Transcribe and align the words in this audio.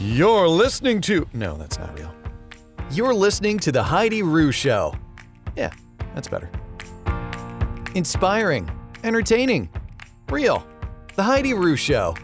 You're 0.00 0.48
listening 0.48 1.00
to. 1.02 1.26
No, 1.32 1.56
that's 1.56 1.76
not 1.76 1.98
real. 1.98 2.14
You're 2.92 3.12
listening 3.12 3.58
to 3.58 3.72
The 3.72 3.82
Heidi 3.82 4.22
Rue 4.22 4.52
Show. 4.52 4.94
Yeah, 5.56 5.72
that's 6.14 6.28
better. 6.28 6.48
Inspiring, 7.96 8.70
entertaining, 9.02 9.68
real. 10.30 10.64
The 11.16 11.24
Heidi 11.24 11.52
Rue 11.52 11.74
Show. 11.74 12.14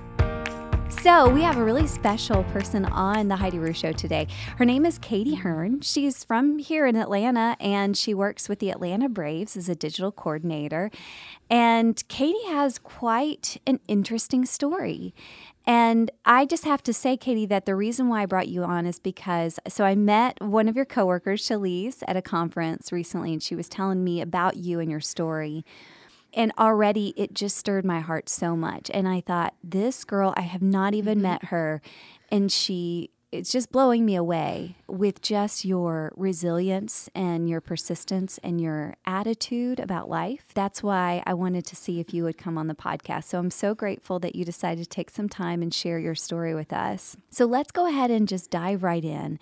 So, 1.03 1.29
we 1.29 1.43
have 1.43 1.57
a 1.57 1.65
really 1.65 1.89
special 1.89 2.45
person 2.45 2.85
on 2.85 3.27
the 3.27 3.37
Heidi 3.37 3.59
Rue 3.59 3.73
Show 3.73 3.93
today. 3.93 4.29
Her 4.57 4.65
name 4.65 4.87
is 4.87 4.99
Katie 4.99 5.35
Hearn. 5.35 5.81
She's 5.81 6.23
from 6.23 6.59
here 6.59 6.87
in 6.87 6.95
Atlanta 6.95 7.57
and 7.59 7.97
she 7.97 8.15
works 8.15 8.49
with 8.49 8.61
the 8.61 8.71
Atlanta 8.71 9.09
Braves 9.09 9.57
as 9.57 9.69
a 9.69 9.75
digital 9.75 10.13
coordinator. 10.13 10.93
And 11.51 12.07
Katie 12.09 12.47
has 12.47 12.79
quite 12.79 13.61
an 13.67 13.81
interesting 13.89 14.47
story. 14.47 15.13
And 15.67 16.11
I 16.27 16.45
just 16.45 16.65
have 16.65 16.83
to 16.83 16.93
say, 16.93 17.17
Katie, 17.17 17.47
that 17.47 17.65
the 17.65 17.75
reason 17.75 18.09
why 18.09 18.23
I 18.23 18.27
brought 18.27 18.49
you 18.49 18.65
on 18.65 18.85
is 18.85 18.99
because 18.99 19.59
so 19.67 19.85
I 19.85 19.95
met 19.95 20.43
one 20.43 20.69
of 20.69 20.77
your 20.77 20.85
coworkers, 20.85 21.47
Shalise, 21.47 22.03
at 22.07 22.17
a 22.17 22.23
conference 22.23 22.93
recently, 22.93 23.33
and 23.33 23.43
she 23.43 23.55
was 23.55 23.69
telling 23.69 24.05
me 24.05 24.21
about 24.21 24.57
you 24.57 24.79
and 24.79 24.91
your 24.91 25.01
story. 25.01 25.65
And 26.35 26.53
already 26.59 27.15
it 27.17 27.33
just 27.33 27.57
stirred 27.57 27.85
my 27.85 28.01
heart 28.01 28.29
so 28.29 28.57
much. 28.57 28.91
And 28.93 29.09
I 29.09 29.21
thought, 29.21 29.55
this 29.63 30.05
girl, 30.05 30.35
I 30.37 30.43
have 30.43 30.63
not 30.63 30.93
even 30.93 31.15
mm-hmm. 31.15 31.23
met 31.23 31.45
her. 31.47 31.81
And 32.31 32.53
she 32.53 33.11
it's 33.35 33.51
just 33.51 33.73
blowing 33.73 34.07
me 34.07 34.15
away 34.15 34.77
with 34.87 35.21
just 35.21 35.65
your 35.65 36.13
resilience 36.17 37.11
and 37.17 37.49
your 37.49 37.61
persistence 37.61 38.39
and 38.45 38.61
your 38.61 38.95
attitude 39.05 39.81
about 39.81 40.09
life. 40.09 40.47
That's 40.55 40.85
why 40.85 41.21
I 41.27 41.35
wanted 41.35 41.67
to 41.67 41.77
see 41.77 41.99
if 41.99 42.15
you 42.15 42.23
would 42.23 42.39
come 42.39 42.57
on 42.57 42.69
the 42.69 42.77
podcast. 42.77 43.25
So 43.25 43.41
I'm 43.41 43.51
so 43.51 43.75
grateful 43.75 44.21
that 44.21 44.37
you 44.37 44.45
decided 44.45 44.85
to 44.85 44.89
take 44.89 45.11
some 45.11 45.29
time 45.29 45.63
and 45.63 45.75
share 45.75 45.99
your 45.99 46.15
story 46.15 46.55
with 46.55 46.73
us. 46.73 47.17
So 47.31 47.45
let's 47.45 47.73
go 47.73 47.89
ahead 47.89 48.13
and 48.13 48.29
just 48.29 48.53
dive 48.53 48.85
right 48.85 49.05
in. 49.05 49.41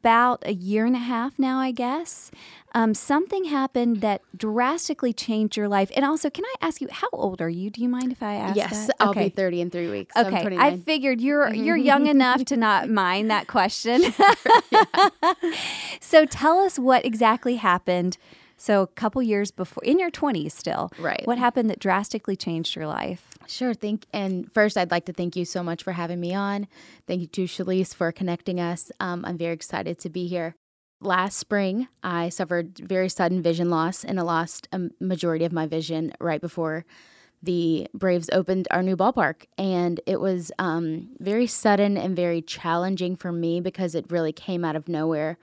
About 0.00 0.42
a 0.46 0.54
year 0.54 0.86
and 0.86 0.96
a 0.96 1.00
half 1.00 1.38
now, 1.38 1.58
I 1.58 1.72
guess, 1.72 2.30
um, 2.74 2.94
something 2.94 3.44
happened 3.44 4.00
that 4.00 4.22
drastically 4.34 5.12
changed 5.12 5.58
your 5.58 5.68
life. 5.68 5.90
And 5.94 6.06
also, 6.06 6.30
can 6.30 6.44
I 6.46 6.54
ask 6.62 6.80
you, 6.80 6.88
how 6.90 7.08
old 7.12 7.42
are 7.42 7.50
you? 7.50 7.68
Do 7.68 7.82
you 7.82 7.88
mind 7.88 8.10
if 8.10 8.22
I 8.22 8.36
ask? 8.36 8.56
Yes, 8.56 8.86
that? 8.86 8.96
I'll 8.98 9.10
okay. 9.10 9.24
be 9.24 9.28
thirty 9.28 9.60
in 9.60 9.70
three 9.70 9.90
weeks. 9.90 10.16
Okay, 10.16 10.56
I 10.56 10.78
figured 10.78 11.20
you're 11.20 11.52
you're 11.54 11.76
young 11.76 12.06
enough 12.06 12.46
to 12.46 12.56
not 12.56 12.88
mind 12.88 13.30
that 13.30 13.46
question. 13.46 14.02
so 16.00 16.24
tell 16.24 16.60
us 16.60 16.78
what 16.78 17.04
exactly 17.04 17.56
happened. 17.56 18.16
So 18.60 18.82
a 18.82 18.86
couple 18.86 19.22
years 19.22 19.50
before, 19.50 19.82
in 19.82 19.98
your 19.98 20.10
twenties, 20.10 20.54
still, 20.54 20.92
right? 20.98 21.22
What 21.24 21.38
happened 21.38 21.70
that 21.70 21.78
drastically 21.78 22.36
changed 22.36 22.76
your 22.76 22.86
life? 22.86 23.26
Sure. 23.46 23.74
Thank 23.74 24.06
and 24.12 24.52
first, 24.52 24.76
I'd 24.76 24.90
like 24.90 25.06
to 25.06 25.12
thank 25.12 25.34
you 25.34 25.44
so 25.44 25.62
much 25.62 25.82
for 25.82 25.92
having 25.92 26.20
me 26.20 26.34
on. 26.34 26.68
Thank 27.06 27.22
you 27.22 27.26
to 27.28 27.44
Shalise 27.44 27.94
for 27.94 28.12
connecting 28.12 28.60
us. 28.60 28.92
Um, 29.00 29.24
I'm 29.24 29.38
very 29.38 29.54
excited 29.54 29.98
to 30.00 30.10
be 30.10 30.26
here 30.26 30.54
last 31.00 31.38
spring, 31.38 31.88
I 32.02 32.28
suffered 32.28 32.78
very 32.78 33.08
sudden 33.08 33.42
vision 33.42 33.70
loss 33.70 34.04
and 34.04 34.18
I 34.18 34.22
lost 34.22 34.68
a 34.72 34.90
majority 35.00 35.44
of 35.44 35.52
my 35.52 35.66
vision 35.66 36.12
right 36.20 36.40
before 36.40 36.84
the 37.42 37.88
Braves 37.94 38.28
opened 38.32 38.68
our 38.70 38.82
new 38.82 38.96
ballpark. 38.96 39.46
And 39.56 40.00
it 40.06 40.20
was 40.20 40.52
um, 40.58 41.08
very 41.18 41.46
sudden 41.46 41.96
and 41.96 42.14
very 42.14 42.42
challenging 42.42 43.16
for 43.16 43.32
me 43.32 43.60
because 43.60 43.94
it 43.94 44.10
really 44.10 44.32
came 44.32 44.64
out 44.64 44.76
of 44.76 44.88
nowhere. 44.88 45.38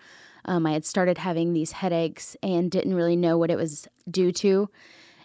Um, 0.47 0.65
I 0.65 0.73
had 0.73 0.85
started 0.85 1.17
having 1.17 1.53
these 1.53 1.73
headaches 1.73 2.35
and 2.41 2.71
didn't 2.71 2.95
really 2.95 3.15
know 3.15 3.37
what 3.37 3.51
it 3.51 3.57
was 3.57 3.87
due 4.09 4.31
to. 4.33 4.69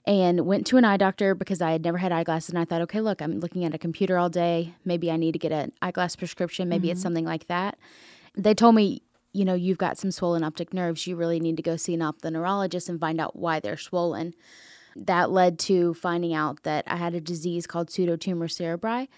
And 0.04 0.46
went 0.46 0.66
to 0.66 0.78
an 0.78 0.84
eye 0.84 0.96
doctor 0.96 1.34
because 1.36 1.62
I 1.62 1.70
had 1.70 1.84
never 1.84 1.98
had 1.98 2.10
eyeglasses. 2.10 2.50
And 2.50 2.58
I 2.58 2.64
thought, 2.64 2.82
okay, 2.82 3.00
look, 3.00 3.22
I'm 3.22 3.38
looking 3.38 3.64
at 3.64 3.72
a 3.72 3.78
computer 3.78 4.18
all 4.18 4.28
day. 4.28 4.74
Maybe 4.84 5.12
I 5.12 5.16
need 5.16 5.32
to 5.32 5.38
get 5.38 5.52
an 5.52 5.72
eyeglass 5.80 6.16
prescription. 6.16 6.68
Maybe 6.68 6.88
mm-hmm. 6.88 6.92
it's 6.92 7.02
something 7.02 7.24
like 7.24 7.46
that. 7.46 7.78
They 8.36 8.52
told 8.52 8.74
me 8.74 9.02
you 9.32 9.44
know, 9.44 9.54
you've 9.54 9.78
got 9.78 9.98
some 9.98 10.10
swollen 10.10 10.44
optic 10.44 10.74
nerves, 10.74 11.06
you 11.06 11.16
really 11.16 11.40
need 11.40 11.56
to 11.56 11.62
go 11.62 11.76
see 11.76 11.94
an 11.94 12.00
ophthalmologist 12.00 12.88
and 12.88 13.00
find 13.00 13.20
out 13.20 13.36
why 13.36 13.60
they're 13.60 13.76
swollen. 13.76 14.34
That 14.94 15.30
led 15.30 15.58
to 15.60 15.94
finding 15.94 16.34
out 16.34 16.62
that 16.64 16.84
I 16.86 16.96
had 16.96 17.14
a 17.14 17.20
disease 17.20 17.66
called 17.66 17.88
pseudotumor 17.88 18.48
cerebri. 18.48 19.08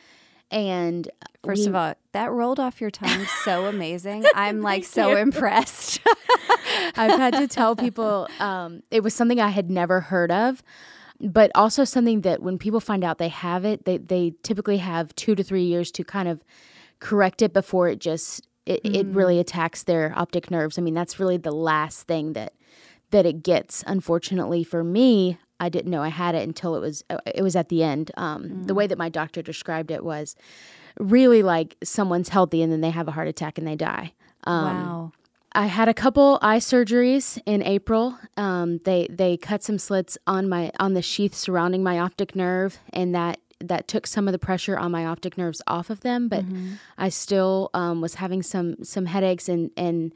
And 0.55 1.11
first 1.45 1.63
we, 1.63 1.67
of 1.67 1.75
all, 1.75 1.95
that 2.13 2.31
rolled 2.31 2.61
off 2.61 2.81
your 2.81 2.91
tongue 2.91 3.27
so 3.45 3.67
amazing. 3.69 4.25
I'm 4.35 4.63
like 4.63 4.85
so 4.85 5.11
you. 5.11 5.17
impressed. 5.17 6.01
I've 6.97 7.19
had 7.19 7.35
to 7.35 7.49
tell 7.49 7.75
people 7.75 8.29
um, 8.39 8.85
it 8.93 9.03
was 9.03 9.15
something 9.15 9.41
I 9.41 9.49
had 9.49 9.69
never 9.69 10.01
heard 10.01 10.31
of, 10.31 10.63
but 11.21 11.51
also 11.57 11.83
something 11.83 12.21
that 12.21 12.41
when 12.41 12.57
people 12.57 12.79
find 12.79 13.03
out 13.03 13.19
they 13.19 13.29
have 13.29 13.65
it, 13.65 13.85
they, 13.85 13.99
they 13.99 14.35
typically 14.45 14.79
have 14.79 15.13
two 15.17 15.35
to 15.35 15.43
three 15.43 15.65
years 15.65 15.91
to 15.91 16.05
kind 16.05 16.29
of 16.29 16.45
correct 17.01 17.43
it 17.43 17.53
before 17.53 17.89
it 17.89 17.99
just 17.99 18.47
it, 18.65 18.83
mm. 18.85 18.95
it 18.95 19.07
really 19.09 19.41
attacks 19.41 19.83
their 19.83 20.13
optic 20.17 20.53
nerves. 20.53 20.79
I 20.79 20.83
mean, 20.83 20.95
that's 20.95 21.19
really 21.19 21.37
the 21.37 21.53
last 21.53 22.07
thing 22.07 22.33
that 22.35 22.55
that 23.11 23.27
it 23.27 23.43
gets. 23.43 23.83
Unfortunately 23.89 24.63
for 24.63 24.85
me, 24.85 25.39
I 25.61 25.69
didn't 25.69 25.91
know 25.91 26.03
I 26.03 26.09
had 26.09 26.35
it 26.35 26.47
until 26.47 26.77
it 26.77 26.81
was 26.81 27.05
uh, 27.11 27.19
it 27.27 27.43
was 27.43 27.57
at 27.57 27.69
the 27.69 27.83
end. 27.83 28.11
Um, 28.17 28.45
mm. 28.45 28.67
The 28.67 28.75
way 28.75 28.87
that 28.87 28.99
my 28.99 29.09
doctor 29.09 29.43
described 29.43 29.91
it 29.91 30.05
was 30.05 30.37
really 30.99 31.43
like 31.43 31.77
someone's 31.83 32.29
healthy 32.29 32.63
and 32.63 32.73
then 32.73 32.81
they 32.81 32.91
have 32.91 33.09
a 33.09 33.13
heart 33.13 33.29
attack 33.29 33.59
and 33.59 33.67
they 33.67 33.77
die. 33.77 34.13
Um, 34.45 34.65
wow. 34.65 35.13
I 35.57 35.67
had 35.67 35.89
a 35.89 35.95
couple 35.95 36.39
eye 36.43 36.59
surgeries 36.59 37.41
in 37.47 37.63
April. 37.63 38.19
Um, 38.37 38.79
they 38.85 39.07
they 39.09 39.37
cut 39.37 39.63
some 39.63 39.79
slits 39.79 40.19
on 40.27 40.49
my 40.49 40.73
on 40.81 40.95
the 40.95 41.03
sheath 41.03 41.35
surrounding 41.35 41.83
my 41.83 42.01
optic 42.01 42.35
nerve, 42.35 42.79
and 42.93 43.15
that 43.15 43.39
that 43.61 43.87
took 43.87 44.07
some 44.07 44.27
of 44.27 44.33
the 44.33 44.39
pressure 44.39 44.77
on 44.77 44.91
my 44.91 45.07
optic 45.07 45.39
nerves 45.39 45.63
off 45.67 45.91
of 45.91 46.01
them, 46.01 46.29
but 46.29 46.45
mm-hmm. 46.45 46.75
I 46.99 47.09
still 47.09 47.71
um, 47.73 48.01
was 48.01 48.15
having 48.17 48.43
some 48.43 48.83
some 48.83 49.07
headaches 49.07 49.49
and 49.49 49.71
and 49.77 50.13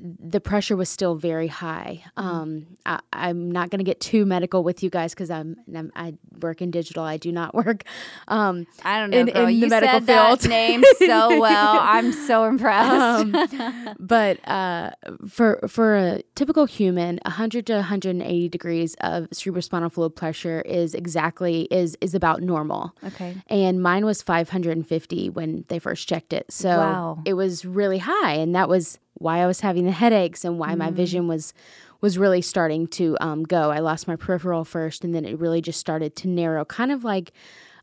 the 0.00 0.40
pressure 0.40 0.76
was 0.76 0.88
still 0.88 1.14
very 1.14 1.46
high. 1.46 2.02
Mm-hmm. 2.16 2.28
Um, 2.28 2.66
I, 2.86 3.00
am 3.12 3.50
not 3.50 3.70
going 3.70 3.78
to 3.78 3.84
get 3.84 4.00
too 4.00 4.24
medical 4.24 4.64
with 4.64 4.82
you 4.82 4.90
guys 4.90 5.12
because 5.12 5.30
I'm, 5.30 5.56
I'm, 5.74 5.92
i 5.94 6.14
work 6.40 6.62
in 6.62 6.70
digital. 6.70 7.04
I 7.04 7.16
do 7.16 7.30
not 7.32 7.54
work. 7.66 7.84
Um, 8.28 8.66
I 8.84 8.98
don't 8.98 9.10
know. 9.10 9.18
In, 9.18 9.26
girl. 9.26 9.46
in 9.46 9.54
you 9.54 9.60
the 9.60 9.68
medical 9.68 10.00
field. 10.00 10.48
name 10.48 10.82
so 10.98 11.38
well. 11.38 11.78
I'm 11.80 12.12
so 12.12 12.44
impressed. 12.44 13.34
Um, 13.34 13.94
but 13.98 14.46
uh, 14.48 14.90
for 15.28 15.60
for 15.68 15.96
a 15.96 16.22
typical 16.34 16.64
human, 16.64 17.20
100 17.24 17.66
to 17.66 17.74
180 17.74 18.48
degrees 18.48 18.96
of 19.00 19.28
cerebrospinal 19.30 19.92
fluid 19.92 20.16
pressure 20.16 20.62
is 20.62 20.94
exactly 20.94 21.62
is 21.70 21.96
is 22.00 22.14
about 22.14 22.42
normal. 22.42 22.94
Okay. 23.04 23.36
And 23.48 23.82
mine 23.82 24.04
was 24.04 24.22
550 24.22 25.30
when 25.30 25.64
they 25.68 25.78
first 25.78 26.08
checked 26.08 26.32
it. 26.32 26.50
So 26.50 26.68
wow. 26.70 27.22
it 27.24 27.34
was 27.34 27.64
really 27.64 27.98
high, 27.98 28.34
and 28.34 28.54
that 28.54 28.68
was 28.68 28.98
why 29.20 29.38
I 29.38 29.46
was 29.46 29.60
having 29.60 29.84
the 29.84 29.92
headaches 29.92 30.44
and 30.44 30.58
why 30.58 30.74
mm. 30.74 30.78
my 30.78 30.90
vision 30.90 31.28
was 31.28 31.52
was 32.00 32.16
really 32.16 32.40
starting 32.40 32.86
to 32.86 33.14
um, 33.20 33.44
go. 33.44 33.70
I 33.70 33.80
lost 33.80 34.08
my 34.08 34.16
peripheral 34.16 34.64
first, 34.64 35.04
and 35.04 35.14
then 35.14 35.26
it 35.26 35.38
really 35.38 35.60
just 35.60 35.78
started 35.78 36.16
to 36.16 36.28
narrow, 36.28 36.64
kind 36.64 36.90
of 36.90 37.04
like 37.04 37.32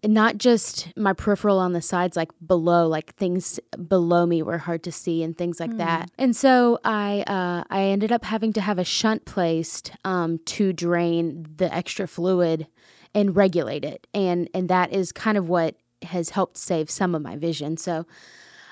not 0.04 0.38
just 0.38 0.92
my 0.98 1.14
peripheral 1.14 1.60
on 1.60 1.74
the 1.74 1.82
sides, 1.82 2.18
like 2.18 2.32
below, 2.46 2.88
like 2.88 3.14
things 3.16 3.60
below 3.88 4.26
me 4.26 4.42
were 4.42 4.58
hard 4.58 4.84
to 4.84 4.92
see 4.92 5.22
and 5.22 5.38
things 5.38 5.60
like 5.60 5.72
mm. 5.72 5.78
that. 5.78 6.10
And 6.18 6.36
so 6.36 6.80
I 6.84 7.22
uh, 7.28 7.64
I 7.70 7.84
ended 7.84 8.12
up 8.12 8.26
having 8.26 8.52
to 8.54 8.62
have 8.62 8.80
a 8.80 8.84
shunt 8.84 9.26
placed 9.26 9.92
um, 10.04 10.40
to 10.46 10.74
drain 10.74 11.46
the 11.56 11.74
extra 11.74 12.08
fluid 12.08 12.68
and 13.14 13.36
regulate 13.36 13.86
it, 13.86 14.08
and 14.14 14.50
and 14.56 14.70
that 14.70 14.92
is 14.92 15.12
kind 15.12 15.38
of 15.38 15.48
what 15.48 15.76
has 16.02 16.32
helped 16.32 16.58
save 16.58 16.90
some 16.90 17.14
of 17.14 17.22
my 17.22 17.36
vision. 17.36 17.78
So 17.78 18.08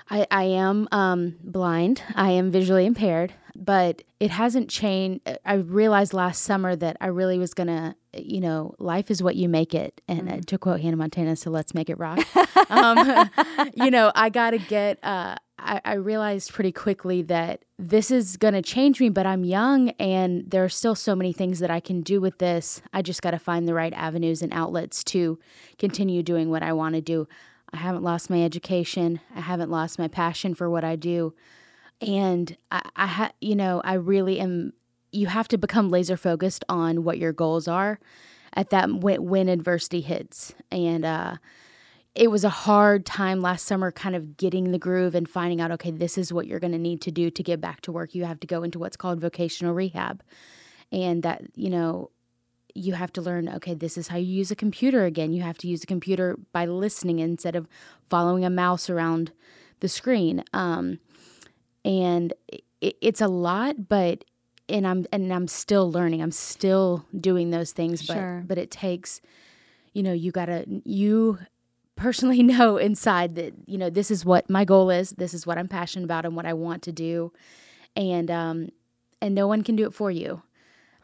I, 0.10 0.28
I 0.30 0.44
am 0.44 0.88
um, 0.92 1.36
blind. 1.44 2.04
I 2.16 2.32
am 2.32 2.52
visually 2.52 2.86
impaired, 2.86 3.34
but 3.56 4.04
it 4.20 4.32
hasn't 4.32 4.70
changed. 4.70 5.28
I 5.46 5.56
realized 5.56 6.14
last 6.14 6.44
summer 6.44 6.76
that 6.76 6.98
I 7.02 7.08
really 7.08 7.40
was 7.40 7.54
going 7.54 7.68
to, 7.68 7.96
you 8.14 8.40
know, 8.40 8.76
life 8.78 9.10
is 9.10 9.24
what 9.24 9.36
you 9.36 9.50
make 9.50 9.74
it. 9.74 10.02
And 10.08 10.28
mm. 10.28 10.38
uh, 10.38 10.42
to 10.48 10.58
quote 10.58 10.82
Hannah 10.82 10.98
Montana, 10.98 11.36
so 11.36 11.50
let's 11.50 11.74
make 11.74 11.90
it 11.90 11.98
rock. 11.98 12.20
um, 12.70 13.30
you 13.74 13.90
know, 13.90 14.12
I 14.14 14.30
got 14.30 14.52
to 14.52 14.60
get, 14.60 15.00
uh, 15.04 15.36
I, 15.58 15.82
I 15.84 15.94
realized 15.94 16.54
pretty 16.54 16.72
quickly 16.72 17.24
that 17.24 17.66
this 17.80 18.12
is 18.12 18.38
going 18.38 18.54
to 18.54 18.62
change 18.62 19.00
me, 19.00 19.10
but 19.10 19.26
I'm 19.26 19.44
young 19.44 19.90
and 19.92 20.50
there 20.50 20.64
are 20.64 20.70
still 20.70 20.96
so 20.96 21.16
many 21.16 21.34
things 21.34 21.60
that 21.60 21.72
I 21.72 21.80
can 21.80 22.02
do 22.02 22.22
with 22.22 22.38
this. 22.38 22.82
I 22.94 23.02
just 23.02 23.24
got 23.24 23.32
to 23.32 23.40
find 23.40 23.68
the 23.68 23.74
right 23.74 23.94
avenues 23.94 24.44
and 24.44 24.54
outlets 24.54 25.04
to 25.06 25.40
continue 25.80 26.22
doing 26.22 26.50
what 26.50 26.62
I 26.62 26.74
want 26.74 26.94
to 26.96 27.02
do. 27.02 27.28
I 27.74 27.78
haven't 27.78 28.04
lost 28.04 28.30
my 28.30 28.44
education. 28.44 29.20
I 29.36 29.42
haven't 29.42 29.70
lost 29.72 30.00
my 30.00 30.08
passion 30.08 30.56
for 30.56 30.70
what 30.70 30.84
I 30.84 30.96
do. 30.96 31.34
And 32.02 32.56
I, 32.72 32.82
I 32.96 33.08
ha- 33.08 33.32
you 33.42 33.56
know, 33.56 33.82
I 33.84 33.94
really 33.94 34.40
am. 34.40 34.74
You 35.12 35.28
have 35.28 35.48
to 35.50 35.58
become 35.58 35.90
laser 35.90 36.18
focused 36.18 36.66
on 36.68 37.04
what 37.04 37.18
your 37.18 37.32
goals 37.32 37.68
are 37.68 38.00
at 38.54 38.70
that 38.72 38.92
when, 38.92 39.24
when 39.24 39.50
adversity 39.50 40.02
hits. 40.02 40.54
And 40.72 41.06
uh, 41.06 41.38
it 42.16 42.32
was 42.32 42.44
a 42.44 42.50
hard 42.50 43.06
time 43.06 43.42
last 43.42 43.66
summer, 43.66 43.92
kind 43.92 44.16
of 44.16 44.38
getting 44.38 44.72
the 44.72 44.80
groove 44.80 45.16
and 45.16 45.30
finding 45.30 45.62
out, 45.62 45.72
okay, 45.72 45.92
this 45.92 46.18
is 46.18 46.34
what 46.34 46.48
you're 46.48 46.60
going 46.60 46.74
to 46.74 46.78
need 46.80 47.02
to 47.02 47.12
do 47.12 47.30
to 47.30 47.44
get 47.44 47.62
back 47.62 47.82
to 47.82 47.92
work. 47.92 48.14
You 48.16 48.26
have 48.26 48.40
to 48.42 48.48
go 48.48 48.64
into 48.64 48.80
what's 48.80 48.98
called 48.98 49.20
vocational 49.20 49.74
rehab. 49.74 50.22
And 50.92 51.24
that, 51.24 51.44
you 51.56 51.70
know, 51.70 52.12
you 52.76 52.94
have 52.94 53.12
to 53.14 53.22
learn 53.22 53.48
okay 53.50 53.74
this 53.74 53.98
is 53.98 54.10
how 54.10 54.18
you 54.18 54.26
use 54.32 54.52
a 54.52 54.56
computer 54.56 55.06
again 55.06 55.32
you 55.32 55.42
have 55.42 55.58
to 55.58 55.68
use 55.68 55.82
a 55.82 55.88
computer 55.88 56.38
by 56.52 56.66
listening 56.66 57.20
instead 57.20 57.56
of 57.56 57.68
following 58.10 58.44
a 58.46 58.50
mouse 58.50 58.90
around 58.90 59.32
the 59.80 59.88
screen. 59.90 60.44
Um, 60.54 61.00
and 61.84 62.34
it, 62.82 62.96
it's 63.02 63.22
a 63.22 63.28
lot, 63.28 63.88
but 63.88 64.26
and 64.68 64.88
I'm 64.88 65.06
and 65.12 65.32
I'm 65.32 65.48
still 65.48 65.92
learning. 65.92 66.22
I'm 66.22 66.32
still 66.32 67.06
doing 67.20 67.52
those 67.52 67.72
things, 67.72 68.06
but 68.06 68.14
Sure. 68.14 68.44
but 68.48 68.58
it 68.58 68.72
takes, 68.72 69.22
you 69.94 70.02
know, 70.02 70.14
you 70.14 70.32
gotta 70.32 70.66
you 70.84 71.40
personally 71.96 72.42
know 72.54 72.78
inside 72.78 73.36
that 73.36 73.54
you 73.68 73.78
know 73.78 73.90
this 73.90 74.10
is 74.10 74.26
what 74.26 74.50
my 74.50 74.66
goal 74.66 74.90
is. 74.90 75.12
This 75.12 75.34
is 75.34 75.46
what 75.46 75.58
I'm 75.58 75.68
passionate 75.68 76.06
about 76.06 76.26
and 76.26 76.36
what 76.36 76.46
I 76.46 76.54
want 76.54 76.82
to 76.84 76.92
do, 76.92 77.32
and 77.96 78.32
um 78.32 78.70
and 79.22 79.36
no 79.36 79.48
one 79.48 79.64
can 79.64 79.76
do 79.76 79.86
it 79.86 79.94
for 79.94 80.10
you. 80.10 80.42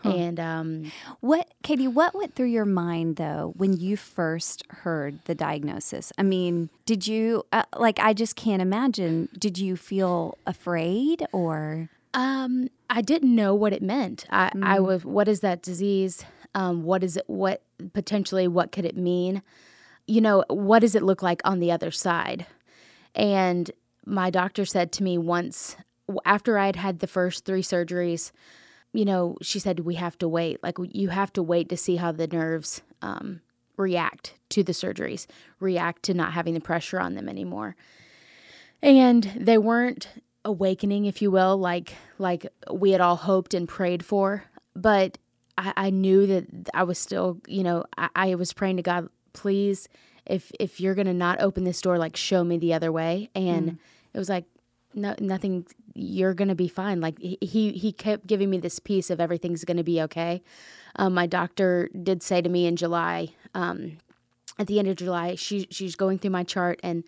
And 0.03 0.39
um 0.39 0.91
What, 1.19 1.49
Katie, 1.63 1.87
what 1.87 2.15
went 2.15 2.35
through 2.35 2.47
your 2.47 2.65
mind 2.65 3.17
though 3.17 3.53
when 3.55 3.73
you 3.73 3.97
first 3.97 4.63
heard 4.69 5.19
the 5.25 5.35
diagnosis? 5.35 6.11
I 6.17 6.23
mean, 6.23 6.69
did 6.85 7.07
you, 7.07 7.45
uh, 7.51 7.63
like, 7.77 7.99
I 7.99 8.13
just 8.13 8.35
can't 8.35 8.61
imagine. 8.61 9.29
Did 9.37 9.57
you 9.57 9.75
feel 9.75 10.37
afraid 10.45 11.25
or? 11.31 11.89
Um, 12.13 12.69
I 12.89 13.01
didn't 13.01 13.33
know 13.33 13.55
what 13.55 13.73
it 13.73 13.81
meant. 13.81 14.25
I, 14.29 14.51
I 14.61 14.79
was, 14.79 15.05
what 15.05 15.27
is 15.27 15.39
that 15.41 15.61
disease? 15.61 16.25
Um, 16.53 16.83
what 16.83 17.03
is 17.03 17.15
it? 17.15 17.23
What 17.27 17.61
potentially, 17.93 18.47
what 18.47 18.71
could 18.71 18.83
it 18.83 18.97
mean? 18.97 19.41
You 20.07 20.19
know, 20.19 20.43
what 20.49 20.79
does 20.79 20.95
it 20.95 21.03
look 21.03 21.21
like 21.21 21.41
on 21.45 21.59
the 21.59 21.71
other 21.71 21.91
side? 21.91 22.47
And 23.15 23.71
my 24.05 24.29
doctor 24.29 24.65
said 24.65 24.91
to 24.93 25.03
me 25.03 25.17
once, 25.17 25.77
after 26.25 26.57
I'd 26.57 26.75
had 26.75 26.99
the 26.99 27.07
first 27.07 27.45
three 27.45 27.61
surgeries, 27.61 28.31
you 28.93 29.05
know, 29.05 29.37
she 29.41 29.59
said, 29.59 29.81
we 29.81 29.95
have 29.95 30.17
to 30.19 30.27
wait. 30.27 30.61
Like, 30.63 30.77
you 30.91 31.09
have 31.09 31.31
to 31.33 31.43
wait 31.43 31.69
to 31.69 31.77
see 31.77 31.95
how 31.95 32.11
the 32.11 32.27
nerves 32.27 32.81
um, 33.01 33.41
react 33.77 34.35
to 34.49 34.63
the 34.63 34.73
surgeries, 34.73 35.27
react 35.59 36.03
to 36.03 36.13
not 36.13 36.33
having 36.33 36.53
the 36.53 36.59
pressure 36.59 36.99
on 36.99 37.15
them 37.15 37.29
anymore. 37.29 37.75
And 38.81 39.23
they 39.35 39.57
weren't 39.57 40.07
awakening 40.43 41.05
if 41.05 41.21
you 41.21 41.29
will 41.29 41.55
like 41.55 41.93
like 42.17 42.47
we 42.71 42.89
had 42.89 42.99
all 42.99 43.15
hoped 43.15 43.53
and 43.53 43.69
prayed 43.69 44.03
for 44.03 44.43
but 44.75 45.19
i, 45.55 45.71
I 45.77 45.89
knew 45.91 46.25
that 46.25 46.47
i 46.73 46.81
was 46.81 46.97
still 46.97 47.39
you 47.45 47.61
know 47.61 47.85
I, 47.95 48.09
I 48.15 48.33
was 48.33 48.51
praying 48.51 48.77
to 48.77 48.81
god 48.81 49.07
please 49.33 49.87
if 50.25 50.51
if 50.59 50.79
you're 50.79 50.95
gonna 50.95 51.13
not 51.13 51.41
open 51.41 51.63
this 51.63 51.81
door 51.81 51.97
like 51.97 52.15
show 52.15 52.43
me 52.43 52.57
the 52.57 52.73
other 52.73 52.91
way. 52.91 53.29
And 53.35 53.77
it 54.13 54.17
was 54.17 54.29
like 54.29 54.45
no 54.93 55.15
nothing 55.19 55.65
you're 55.93 56.33
gonna 56.33 56.55
be 56.55 56.67
fine 56.67 57.01
like 57.01 57.19
he 57.19 57.37
he 57.71 57.91
kept 57.91 58.25
giving 58.27 58.49
me 58.49 58.57
this 58.57 58.79
piece 58.79 59.09
of 59.09 59.19
everything's 59.19 59.63
gonna 59.63 59.83
be 59.83 60.01
okay 60.01 60.41
um, 60.97 61.13
my 61.13 61.25
doctor 61.25 61.89
did 62.03 62.21
say 62.21 62.41
to 62.41 62.49
me 62.49 62.65
in 62.65 62.75
july 62.75 63.29
um, 63.53 63.97
at 64.57 64.67
the 64.67 64.79
end 64.79 64.87
of 64.87 64.95
july 64.95 65.35
she 65.35 65.67
she's 65.69 65.95
going 65.95 66.17
through 66.17 66.31
my 66.31 66.43
chart 66.43 66.79
and 66.83 67.03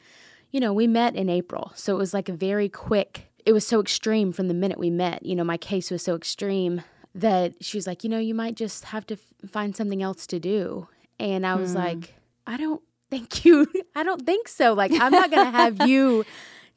you 0.54 0.60
know, 0.60 0.72
we 0.72 0.88
met 0.88 1.16
in 1.16 1.30
April. 1.30 1.74
So 1.76 1.96
it 1.96 1.98
was 1.98 2.14
like 2.14 2.30
a 2.30 2.34
very 2.34 2.70
quick, 2.70 3.28
it 3.44 3.52
was 3.52 3.66
so 3.68 3.82
extreme 3.82 4.32
from 4.32 4.48
the 4.48 4.54
minute 4.54 4.78
we 4.78 4.92
met. 4.92 5.26
You 5.26 5.36
know, 5.36 5.44
my 5.44 5.58
case 5.58 5.90
was 5.90 6.04
so 6.04 6.16
extreme 6.16 6.84
that 7.16 7.56
she 7.60 7.76
was 7.76 7.88
like, 7.88 8.04
you 8.04 8.10
know, 8.10 8.20
you 8.20 8.36
might 8.36 8.56
just 8.56 8.86
have 8.86 9.06
to 9.08 9.16
f- 9.16 9.50
find 9.50 9.76
something 9.76 10.04
else 10.04 10.28
to 10.28 10.40
do. 10.40 10.88
And 11.20 11.46
I 11.46 11.56
was 11.56 11.74
like, 11.76 12.14
I 12.46 12.58
don't 12.58 12.84
think 13.10 13.46
you, 13.46 13.68
I 13.96 14.04
don't 14.04 14.26
think 14.26 14.48
so. 14.48 14.74
Like, 14.74 14.92
I'm 14.94 15.12
not 15.12 15.32
going 15.32 15.46
to 15.46 15.52
have 15.52 15.88
you 15.88 16.24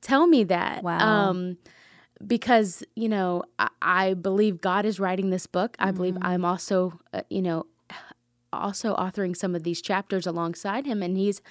tell 0.07 0.27
me 0.27 0.45
that. 0.45 0.85
Wow. 0.85 0.99
Um, 0.99 1.59
because, 2.25 2.85
you 2.95 3.09
know, 3.09 3.43
I, 3.59 3.69
I 3.83 4.15
believe 4.15 4.61
God 4.61 4.87
is 4.87 5.01
writing 5.01 5.31
this 5.31 5.47
book. 5.47 5.77
I 5.79 5.91
believe 5.91 6.17
I'm 6.23 6.45
also, 6.45 6.99
uh, 7.13 7.23
you 7.29 7.43
know, 7.43 7.67
also 8.53 8.95
authoring 8.95 9.37
some 9.37 9.55
of 9.55 9.65
these 9.65 9.83
chapters 9.83 10.27
alongside 10.27 10.87
him 10.87 11.03
and 11.03 11.17
he's 11.17 11.43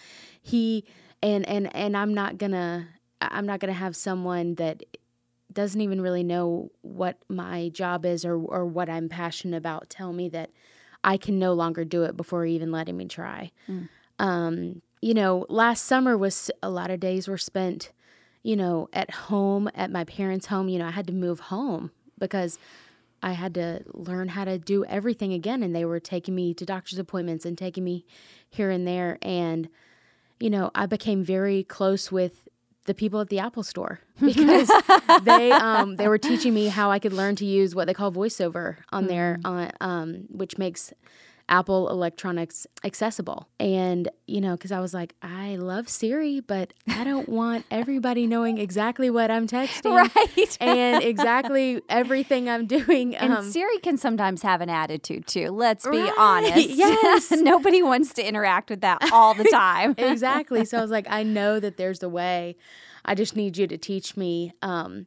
he 0.42 0.86
and 1.22 1.48
and 1.48 1.76
and 1.76 1.96
I'm 1.96 2.14
not 2.14 2.38
gonna 2.38 2.88
I'm 3.22 3.46
not 3.46 3.60
gonna 3.60 3.74
have 3.74 3.96
someone 3.96 4.56
that 4.56 4.84
doesn't 5.54 5.82
even 5.82 6.02
really 6.02 6.24
know 6.24 6.72
what 6.82 7.18
my 7.30 7.70
job 7.70 8.06
is 8.06 8.26
or 8.26 8.36
or 8.38 8.66
what 8.66 8.90
I'm 8.90 9.10
passionate 9.10 9.58
about 9.58 9.90
tell 9.90 10.14
me 10.14 10.30
that 10.30 10.50
I 11.04 11.18
can 11.18 11.38
no 11.38 11.54
longer 11.54 11.86
do 11.86 12.04
it 12.04 12.18
before 12.18 12.46
even 12.46 12.72
letting 12.72 12.98
me 12.98 13.06
try. 13.06 13.52
Um, 14.18 14.82
you 15.02 15.14
know, 15.14 15.46
last 15.50 15.84
summer 15.86 16.18
was 16.18 16.50
a 16.64 16.70
lot 16.70 16.90
of 16.90 17.00
days 17.00 17.28
were 17.28 17.38
spent, 17.38 17.92
you 18.46 18.56
know, 18.56 18.88
at 18.94 19.10
home 19.10 19.70
at 19.74 19.90
my 19.90 20.04
parents' 20.04 20.46
home. 20.46 20.70
You 20.70 20.80
know, 20.80 20.86
I 20.86 20.92
had 20.92 21.08
to 21.08 21.14
move 21.14 21.40
home 21.40 21.92
because 22.20 22.60
I 23.24 23.32
had 23.32 23.56
to 23.56 23.82
learn 23.94 24.30
how 24.30 24.46
to 24.46 24.60
do 24.60 24.86
everything 24.86 25.34
again, 25.34 25.64
and 25.64 25.76
they 25.76 25.84
were 25.84 26.00
taking 26.00 26.36
me 26.36 26.54
to 26.54 26.66
doctor's 26.66 27.00
appointments 27.00 27.44
and 27.46 27.58
taking 27.58 27.84
me 27.84 28.06
here 28.50 28.70
and 28.70 28.88
there 28.88 29.18
and 29.22 29.68
you 30.40 30.50
know, 30.50 30.70
I 30.76 30.86
became 30.86 31.24
very 31.24 31.64
close 31.64 32.12
with 32.12 32.48
the 32.86 32.94
people 32.94 33.22
at 33.22 33.30
the 33.30 33.40
Apple 33.40 33.64
store 33.64 34.00
because 34.22 34.70
they 35.24 35.52
um, 35.52 35.96
they 35.96 36.08
were 36.08 36.18
teaching 36.18 36.54
me 36.54 36.68
how 36.68 36.92
I 36.92 37.00
could 37.00 37.14
learn 37.14 37.36
to 37.38 37.46
use 37.46 37.74
what 37.74 37.88
they 37.88 37.94
call 37.94 38.12
voiceover 38.12 38.78
on 38.92 39.08
there, 39.08 39.40
on 39.46 39.72
um, 39.82 40.26
which 40.30 40.58
makes 40.58 40.94
Apple 41.48 41.90
electronics 41.90 42.66
accessible. 42.84 43.48
And 43.60 44.10
you 44.26 44.42
know, 44.42 44.54
because 44.56 44.72
I 44.72 44.80
was 44.80 44.94
like, 44.94 45.14
I 45.22 45.58
love 45.58 45.88
Siri, 45.88 46.40
but 46.40 46.74
I 46.88 47.04
don't 47.04 47.30
want 47.30 47.66
everybody 47.70 48.26
knowing 48.26 48.58
exactly 48.58 49.10
what 49.12 49.30
I'm 49.30 49.48
texting 49.48 49.94
Right. 50.16 50.58
and 50.60 51.04
exactly 51.04 51.82
everything 51.88 52.50
I'm 52.50 52.66
doing. 52.66 53.16
And 53.16 53.34
um, 53.34 53.52
Siri 53.52 53.78
can 53.80 53.98
sometimes 53.98 54.42
have 54.42 54.62
an 54.62 54.70
attitude 54.70 55.28
too. 55.28 55.50
Let's 55.52 55.86
be 55.88 56.00
Right, 56.00 56.14
honest. 56.18 56.70
yes. 56.70 57.30
Nobody 57.32 57.84
wants 57.84 58.14
to 58.14 58.28
interact 58.28 58.72
with 58.72 58.82
that 58.82 59.12
all 59.12 59.34
the 59.36 59.44
time. 59.46 59.94
exactly. 60.00 60.66
So 60.66 60.80
I 60.80 60.82
was 60.82 60.92
like, 60.92 61.06
I 61.10 61.22
know 61.24 61.60
that 61.60 61.78
there's 61.78 62.02
a 62.02 62.10
way. 62.10 62.56
I 63.04 63.14
just 63.14 63.36
need 63.36 63.56
you 63.58 63.68
to 63.68 63.78
teach 63.78 64.18
me. 64.18 64.52
Um, 64.64 65.06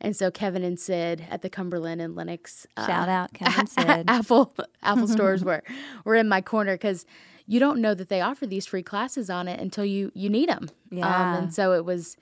and 0.00 0.16
so 0.16 0.30
Kevin 0.30 0.62
and 0.62 0.78
Sid 0.78 1.26
at 1.30 1.42
the 1.42 1.50
Cumberland 1.50 2.00
and 2.00 2.14
Lenox 2.14 2.66
uh, 2.76 2.86
Shout 2.86 3.08
out 3.08 3.32
Kevin 3.34 3.66
Sid. 3.66 4.04
Apple 4.08 4.54
Apple 4.82 5.08
stores 5.16 5.44
were 5.44 5.62
were 6.04 6.14
in 6.14 6.28
my 6.28 6.40
corner 6.40 6.74
because 6.74 7.06
you 7.46 7.58
don't 7.58 7.80
know 7.80 7.94
that 7.94 8.08
they 8.08 8.20
offer 8.20 8.46
these 8.46 8.66
free 8.66 8.82
classes 8.82 9.28
on 9.30 9.48
it 9.48 9.60
until 9.60 9.84
you 9.84 10.12
you 10.14 10.30
need 10.30 10.48
them. 10.48 10.70
Yeah. 10.90 11.06
Um, 11.06 11.44
and 11.44 11.54
so 11.54 11.72
it 11.72 11.84
was 11.84 12.16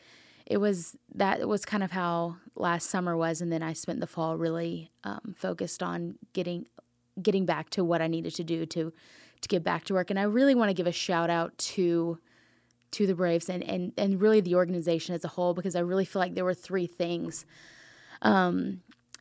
it 0.46 0.58
was 0.58 0.96
that 1.14 1.46
was 1.46 1.64
kind 1.64 1.84
of 1.84 1.90
how 1.90 2.36
last 2.56 2.88
summer 2.90 3.16
was, 3.16 3.40
and 3.40 3.52
then 3.52 3.62
I 3.62 3.74
spent 3.74 4.00
the 4.00 4.06
fall 4.06 4.36
really 4.36 4.90
um, 5.04 5.34
focused 5.36 5.82
on 5.82 6.16
getting 6.32 6.66
getting 7.20 7.46
back 7.46 7.70
to 7.70 7.84
what 7.84 8.00
I 8.00 8.06
needed 8.06 8.34
to 8.36 8.44
do 8.44 8.64
to 8.66 8.92
to 9.40 9.48
get 9.48 9.62
back 9.62 9.84
to 9.84 9.94
work. 9.94 10.10
And 10.10 10.18
I 10.18 10.22
really 10.22 10.54
want 10.54 10.70
to 10.70 10.74
give 10.74 10.86
a 10.86 10.92
shout 10.92 11.30
out 11.30 11.56
to 11.58 12.18
to 12.92 13.06
the 13.06 13.14
Braves 13.14 13.48
and, 13.48 13.62
and 13.62 13.92
and 13.96 14.20
really 14.20 14.40
the 14.40 14.54
organization 14.54 15.14
as 15.14 15.24
a 15.24 15.28
whole 15.28 15.54
because 15.54 15.76
I 15.76 15.80
really 15.80 16.04
feel 16.04 16.20
like 16.20 16.34
there 16.34 16.44
were 16.44 16.54
three 16.54 16.86
things 16.86 17.44
um, 18.22 18.80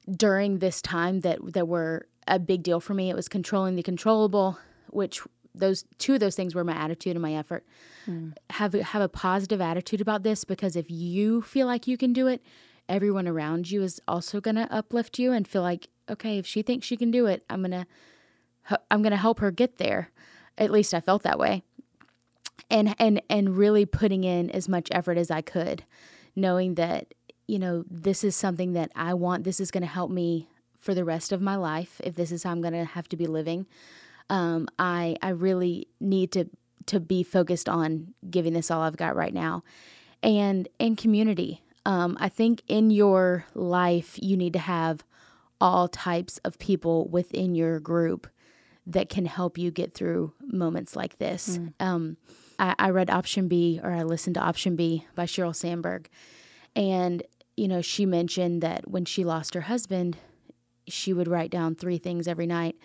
during 0.10 0.60
this 0.60 0.82
time 0.82 1.22
that 1.22 1.40
that 1.54 1.68
were 1.68 2.08
a 2.28 2.40
big 2.40 2.64
deal 2.64 2.80
for 2.80 2.94
me. 2.94 3.10
It 3.10 3.16
was 3.16 3.28
controlling 3.28 3.76
the 3.76 3.84
controllable, 3.84 4.58
which 4.90 5.22
those 5.56 5.86
two 5.98 6.14
of 6.16 6.20
those 6.20 6.36
things 6.36 6.54
were 6.54 6.64
my 6.64 6.76
attitude 6.76 7.16
and 7.16 7.22
my 7.22 7.34
effort. 7.34 7.66
Have 8.52 8.74
a- 8.76 8.84
have 8.84 9.02
a 9.02 9.10
positive 9.10 9.60
attitude 9.60 10.02
about 10.02 10.24
this 10.24 10.44
because 10.46 10.76
if 10.76 10.90
you 10.90 11.42
feel 11.42 11.68
like 11.68 11.88
you 11.88 11.98
can 11.98 12.14
do 12.14 12.28
it, 12.28 12.42
everyone 12.88 13.28
around 13.28 13.70
you 13.70 13.82
is 13.84 14.00
also 14.08 14.40
going 14.40 14.56
to 14.56 14.72
uplift 14.74 15.20
you 15.20 15.34
and 15.34 15.48
feel 15.48 15.62
like, 15.62 15.90
okay, 16.10 16.38
if 16.38 16.46
she 16.46 16.62
thinks 16.62 16.88
she 16.88 16.96
can 16.96 17.12
do 17.12 17.26
it, 17.26 17.44
I'm 17.50 17.62
gonna 17.62 17.86
I'm 18.92 19.02
gonna 19.02 19.18
help 19.18 19.40
her 19.40 19.52
get 19.52 19.78
there. 19.78 20.12
At 20.58 20.72
least 20.72 20.94
I 20.94 21.02
felt 21.02 21.24
that 21.24 21.38
way 21.38 21.64
and 22.70 22.96
and 23.00 23.22
and 23.30 23.58
really 23.58 23.86
putting 23.86 24.24
in 24.24 24.50
as 24.52 24.68
much 24.68 24.88
effort 24.92 25.18
as 25.18 25.32
I 25.32 25.42
could, 25.42 25.84
knowing 26.36 26.76
that 26.76 27.14
you 27.48 27.60
know 27.60 27.84
this 27.90 28.24
is 28.24 28.36
something 28.36 28.74
that 28.74 28.92
I 28.96 29.14
want. 29.14 29.44
This 29.44 29.60
is 29.60 29.72
going 29.72 29.82
to 29.82 29.88
help 29.88 30.12
me 30.12 30.50
for 30.80 30.94
the 30.94 31.06
rest 31.06 31.32
of 31.32 31.42
my 31.42 31.56
life. 31.56 32.00
If 32.04 32.16
this 32.16 32.32
is 32.32 32.44
how 32.44 32.52
I'm 32.52 32.62
going 32.62 32.74
to 32.74 32.86
have 32.86 33.10
to 33.10 33.18
be 33.18 33.28
living, 33.28 33.66
um, 34.30 34.68
I 34.80 35.18
I 35.22 35.30
really 35.30 35.88
need 36.00 36.32
to 36.34 36.50
to 36.88 37.00
be 37.00 37.24
focused 37.24 37.68
on 37.68 38.14
giving 38.30 38.54
this 38.54 38.72
all 38.72 38.82
I've 38.82 38.98
got 38.98 39.16
right 39.16 39.34
now, 39.34 39.64
and 40.24 40.68
in 40.80 40.96
community. 40.96 41.62
Um, 41.86 42.18
I 42.20 42.28
think 42.28 42.64
in 42.68 42.92
your 42.92 43.46
life 43.54 44.20
you 44.22 44.36
need 44.36 44.52
to 44.54 44.60
have 44.60 45.06
all 45.62 45.88
types 45.88 46.38
of 46.40 46.60
people 46.60 47.08
within 47.08 47.56
your 47.56 47.80
group 47.80 48.28
that 48.86 49.08
can 49.08 49.26
help 49.26 49.58
you 49.58 49.72
get 49.72 49.94
through 49.94 50.34
moments 50.42 50.96
like 50.98 51.18
this. 51.18 51.58
Um, 51.80 52.18
I, 52.60 52.76
I 52.78 52.90
read 52.90 53.10
Option 53.10 53.48
B 53.48 53.80
or 53.84 53.92
I 53.92 54.04
listened 54.04 54.36
to 54.36 54.42
Option 54.42 54.76
B 54.76 55.06
by 55.16 55.26
Sheryl 55.26 55.56
Sandberg. 55.56 56.10
And, 56.76 57.24
you 57.56 57.68
know, 57.68 57.82
she 57.82 58.06
mentioned 58.06 58.62
that 58.62 58.90
when 58.90 59.06
she 59.06 59.24
lost 59.24 59.54
her 59.54 59.62
husband, 59.62 60.18
she 60.88 61.14
would 61.14 61.28
write 61.28 61.52
down 61.52 61.76
three 61.76 61.98
things 61.98 62.28
every 62.28 62.48
night 62.48 62.76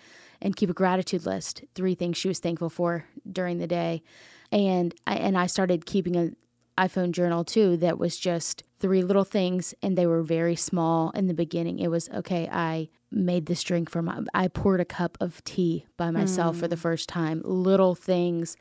and 0.41 0.55
keep 0.55 0.69
a 0.69 0.73
gratitude 0.73 1.25
list, 1.25 1.63
three 1.73 1.95
things 1.95 2.17
she 2.17 2.27
was 2.27 2.39
thankful 2.39 2.69
for 2.69 3.05
during 3.29 3.59
the 3.59 3.67
day. 3.67 4.03
And 4.51 4.93
I, 5.07 5.15
and 5.15 5.37
I 5.37 5.47
started 5.47 5.85
keeping 5.85 6.15
an 6.15 6.35
iPhone 6.77 7.11
journal 7.11 7.43
too 7.43 7.77
that 7.77 7.99
was 7.99 8.17
just 8.17 8.63
three 8.79 9.01
little 9.01 9.23
things 9.23 9.73
and 9.81 9.97
they 9.97 10.07
were 10.07 10.23
very 10.23 10.55
small 10.55 11.11
in 11.11 11.27
the 11.27 11.33
beginning. 11.33 11.79
It 11.79 11.89
was 11.89 12.09
okay, 12.09 12.49
I 12.51 12.89
made 13.11 13.45
this 13.45 13.63
drink 13.63 13.89
for 13.89 14.01
my 14.01 14.19
I 14.33 14.47
poured 14.47 14.81
a 14.81 14.85
cup 14.85 15.17
of 15.21 15.43
tea 15.43 15.85
by 15.97 16.09
myself 16.09 16.57
for 16.57 16.67
the 16.67 16.75
mm. 16.75 16.79
first 16.79 17.07
time. 17.07 17.41
Little 17.45 17.93
things 17.93 18.57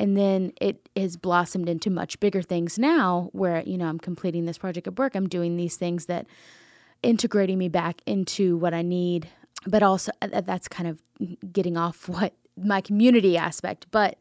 and 0.00 0.16
then 0.16 0.52
it 0.60 0.88
has 0.96 1.16
blossomed 1.16 1.68
into 1.68 1.90
much 1.90 2.18
bigger 2.18 2.42
things 2.42 2.78
now 2.78 3.28
where 3.32 3.62
you 3.62 3.78
know 3.78 3.86
i'm 3.86 3.98
completing 3.98 4.46
this 4.46 4.58
project 4.58 4.86
at 4.86 4.98
work. 4.98 5.14
I'm 5.14 5.28
doing 5.28 5.56
these 5.56 5.76
things 5.76 6.06
that 6.06 6.26
integrating 7.02 7.58
me 7.58 7.68
back 7.68 8.02
into 8.06 8.56
what 8.56 8.74
i 8.74 8.82
need 8.82 9.28
but 9.66 9.82
also 9.82 10.10
uh, 10.22 10.40
that's 10.40 10.68
kind 10.68 10.88
of 10.88 11.52
getting 11.52 11.76
off 11.76 12.08
what 12.14 12.34
my 12.56 12.80
community 12.80 13.36
aspect. 13.36 13.86
But 13.90 14.18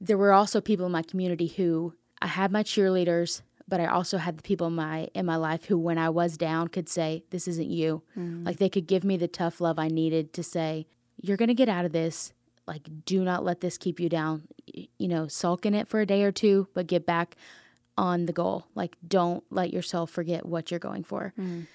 there 0.00 0.18
were 0.18 0.32
also 0.32 0.60
people 0.60 0.86
in 0.86 0.92
my 0.92 1.02
community 1.02 1.46
who 1.46 1.94
i 2.22 2.26
had 2.26 2.50
my 2.50 2.62
cheerleaders 2.62 3.42
but 3.68 3.80
i 3.80 3.86
also 3.86 4.16
had 4.16 4.38
the 4.38 4.42
people 4.42 4.66
in 4.68 4.74
my 4.74 5.08
in 5.14 5.26
my 5.26 5.36
life 5.36 5.66
who 5.66 5.76
when 5.76 5.98
i 5.98 6.08
was 6.08 6.38
down 6.38 6.68
could 6.68 6.88
say 6.88 7.22
this 7.30 7.46
isn't 7.46 7.68
you. 7.68 8.02
Mm. 8.18 8.46
like 8.46 8.56
they 8.56 8.70
could 8.70 8.86
give 8.86 9.04
me 9.04 9.18
the 9.18 9.28
tough 9.28 9.60
love 9.60 9.78
i 9.78 9.88
needed 9.88 10.32
to 10.32 10.42
say 10.42 10.86
you're 11.20 11.36
going 11.36 11.48
to 11.48 11.54
get 11.54 11.68
out 11.68 11.84
of 11.84 11.92
this 11.92 12.32
like 12.70 12.88
do 13.04 13.24
not 13.24 13.44
let 13.44 13.60
this 13.60 13.76
keep 13.76 13.98
you 13.98 14.08
down. 14.08 14.44
You 14.98 15.08
know 15.08 15.26
sulk 15.26 15.66
in 15.66 15.74
it 15.74 15.88
for 15.88 16.00
a 16.00 16.06
day 16.06 16.22
or 16.22 16.32
two 16.32 16.68
but 16.72 16.86
get 16.86 17.04
back 17.04 17.36
on 17.98 18.26
the 18.26 18.32
goal. 18.32 18.66
Like 18.74 18.96
don't 19.06 19.42
let 19.50 19.72
yourself 19.72 20.10
forget 20.10 20.46
what 20.46 20.70
you're 20.70 20.80
going 20.80 21.04
for. 21.04 21.34
Mm. 21.38 21.66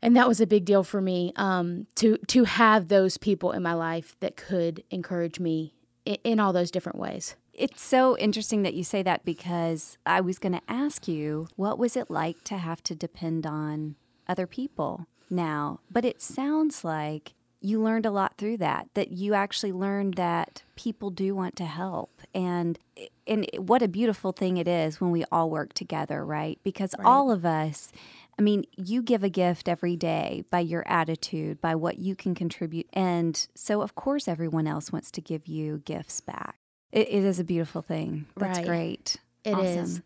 and 0.00 0.16
that 0.16 0.28
was 0.28 0.40
a 0.40 0.46
big 0.46 0.64
deal 0.64 0.84
for 0.84 1.00
me 1.00 1.32
um, 1.36 1.86
to 1.96 2.18
to 2.28 2.44
have 2.44 2.88
those 2.88 3.18
people 3.18 3.50
in 3.52 3.62
my 3.62 3.74
life 3.74 4.16
that 4.20 4.36
could 4.36 4.84
encourage 4.90 5.40
me 5.40 5.74
in, 6.04 6.16
in 6.24 6.40
all 6.40 6.52
those 6.52 6.70
different 6.70 6.98
ways. 6.98 7.34
It's 7.52 7.82
so 7.82 8.16
interesting 8.16 8.62
that 8.62 8.74
you 8.74 8.84
say 8.84 9.02
that 9.02 9.24
because 9.24 9.98
I 10.06 10.20
was 10.22 10.38
going 10.38 10.54
to 10.54 10.62
ask 10.68 11.06
you 11.06 11.48
what 11.56 11.78
was 11.78 11.96
it 11.96 12.10
like 12.10 12.44
to 12.44 12.56
have 12.56 12.82
to 12.84 12.94
depend 12.94 13.44
on 13.44 13.96
other 14.28 14.46
people 14.46 15.06
now? 15.28 15.80
But 15.90 16.04
it 16.04 16.22
sounds 16.22 16.84
like 16.84 17.34
you 17.62 17.80
learned 17.80 18.06
a 18.06 18.10
lot 18.10 18.36
through 18.36 18.56
that 18.56 18.88
that 18.94 19.12
you 19.12 19.34
actually 19.34 19.72
learned 19.72 20.14
that 20.14 20.62
people 20.76 21.10
do 21.10 21.34
want 21.34 21.56
to 21.56 21.64
help 21.64 22.20
and 22.34 22.78
and 23.26 23.46
what 23.56 23.82
a 23.82 23.88
beautiful 23.88 24.32
thing 24.32 24.56
it 24.56 24.68
is 24.68 25.00
when 25.00 25.10
we 25.10 25.24
all 25.30 25.48
work 25.48 25.72
together 25.72 26.24
right 26.24 26.58
because 26.62 26.94
right. 26.98 27.06
all 27.06 27.30
of 27.30 27.44
us 27.44 27.92
I 28.38 28.42
mean, 28.42 28.64
you 28.76 29.02
give 29.02 29.22
a 29.22 29.28
gift 29.28 29.68
every 29.68 29.94
day 29.94 30.44
by 30.50 30.60
your 30.60 30.88
attitude, 30.88 31.60
by 31.60 31.74
what 31.74 31.98
you 31.98 32.16
can 32.16 32.34
contribute. 32.34 32.88
And 32.92 33.46
so, 33.54 33.82
of 33.82 33.94
course, 33.94 34.26
everyone 34.26 34.66
else 34.66 34.90
wants 34.90 35.10
to 35.12 35.20
give 35.20 35.46
you 35.46 35.82
gifts 35.84 36.20
back. 36.20 36.56
it, 36.90 37.08
it 37.08 37.24
is 37.24 37.38
a 37.38 37.44
beautiful 37.44 37.82
thing. 37.82 38.26
That's 38.36 38.58
right. 38.58 38.66
great. 38.66 39.16
It 39.44 39.54
awesome. 39.54 39.84
is. 39.84 40.02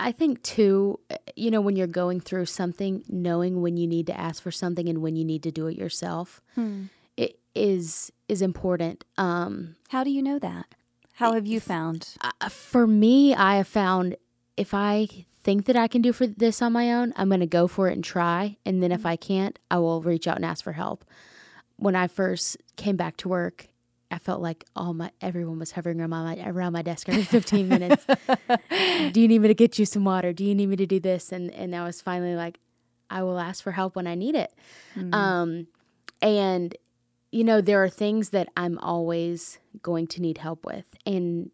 I 0.00 0.12
think 0.12 0.42
too, 0.42 1.00
you 1.36 1.50
know, 1.50 1.60
when 1.60 1.76
you're 1.76 1.86
going 1.86 2.20
through 2.20 2.46
something, 2.46 3.04
knowing 3.08 3.60
when 3.60 3.76
you 3.76 3.86
need 3.86 4.06
to 4.08 4.18
ask 4.18 4.42
for 4.42 4.50
something 4.50 4.88
and 4.88 5.02
when 5.02 5.16
you 5.16 5.24
need 5.24 5.42
to 5.44 5.50
do 5.50 5.66
it 5.66 5.76
yourself, 5.76 6.40
hmm. 6.54 6.84
it 7.16 7.38
is 7.54 8.12
is 8.28 8.42
important. 8.42 9.04
Um, 9.16 9.76
How 9.88 10.04
do 10.04 10.10
you 10.10 10.22
know 10.22 10.38
that? 10.38 10.66
How 11.14 11.32
have 11.32 11.46
you 11.46 11.60
found? 11.60 12.14
Uh, 12.20 12.48
for 12.48 12.86
me, 12.86 13.34
I 13.34 13.56
have 13.56 13.66
found 13.68 14.16
if 14.56 14.72
I 14.72 15.08
think 15.42 15.66
that 15.66 15.76
I 15.76 15.88
can 15.88 16.02
do 16.02 16.12
for 16.12 16.26
this 16.26 16.62
on 16.62 16.72
my 16.72 16.92
own, 16.92 17.12
I'm 17.16 17.28
going 17.28 17.40
to 17.40 17.46
go 17.46 17.66
for 17.66 17.88
it 17.88 17.94
and 17.94 18.04
try. 18.04 18.56
And 18.64 18.82
then 18.82 18.92
if 18.92 19.02
hmm. 19.02 19.08
I 19.08 19.16
can't, 19.16 19.58
I 19.70 19.78
will 19.78 20.02
reach 20.02 20.26
out 20.26 20.36
and 20.36 20.44
ask 20.44 20.62
for 20.62 20.72
help. 20.72 21.04
When 21.76 21.94
I 21.94 22.08
first 22.08 22.56
came 22.76 22.96
back 22.96 23.16
to 23.18 23.28
work 23.28 23.68
I 24.18 24.20
felt 24.20 24.42
like 24.42 24.64
all 24.74 24.94
my 24.94 25.12
everyone 25.20 25.60
was 25.60 25.70
hovering 25.70 26.00
around 26.00 26.10
my 26.10 26.42
around 26.44 26.72
my 26.72 26.82
desk 26.82 27.08
every 27.08 27.22
15 27.22 27.68
minutes. 27.68 28.04
Do 29.12 29.20
you 29.20 29.28
need 29.28 29.38
me 29.38 29.46
to 29.46 29.54
get 29.54 29.78
you 29.78 29.86
some 29.86 30.04
water? 30.04 30.32
Do 30.32 30.44
you 30.44 30.56
need 30.56 30.66
me 30.66 30.74
to 30.74 30.86
do 30.86 30.98
this? 30.98 31.30
And 31.30 31.52
and 31.52 31.72
I 31.72 31.84
was 31.84 32.02
finally 32.02 32.34
like, 32.34 32.58
I 33.08 33.22
will 33.22 33.38
ask 33.38 33.62
for 33.62 33.70
help 33.70 33.94
when 33.94 34.08
I 34.08 34.16
need 34.16 34.34
it. 34.34 34.52
Mm-hmm. 34.96 35.14
Um, 35.14 35.66
and 36.20 36.76
you 37.30 37.44
know 37.44 37.60
there 37.60 37.80
are 37.84 37.88
things 37.88 38.30
that 38.30 38.48
I'm 38.56 38.76
always 38.80 39.60
going 39.82 40.08
to 40.08 40.20
need 40.20 40.38
help 40.38 40.66
with, 40.66 40.86
and 41.06 41.52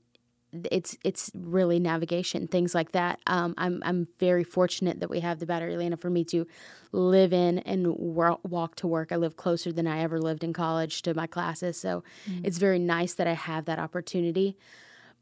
it's 0.71 0.97
it's 1.05 1.31
really 1.35 1.79
navigation 1.79 2.47
things 2.47 2.75
like 2.75 2.93
that. 2.93 3.21
Um, 3.27 3.55
I'm 3.59 3.83
I'm 3.85 4.07
very 4.19 4.45
fortunate 4.45 5.01
that 5.01 5.11
we 5.11 5.21
have 5.21 5.39
the 5.39 5.47
Battery 5.47 5.75
Atlanta 5.75 5.97
for 5.97 6.11
me 6.11 6.25
to 6.27 6.47
live 6.93 7.33
in 7.33 7.59
and 7.61 7.87
walk 7.97 8.77
to 8.77 8.87
work. 8.87 9.13
I 9.13 9.17
live 9.17 9.37
closer 9.37 9.73
than 9.73 9.87
I 9.87 10.01
ever 10.01 10.19
lived 10.19 10.45
in 10.45 10.53
college 10.53 11.03
to 11.03 11.15
my 11.15 11.27
classes, 11.27 11.77
so 11.77 12.05
mm. 12.29 12.41
it's 12.45 12.59
very 12.59 12.79
nice 12.79 13.15
that 13.15 13.27
I 13.27 13.35
have 13.35 13.67
that 13.67 13.79
opportunity. 13.79 14.57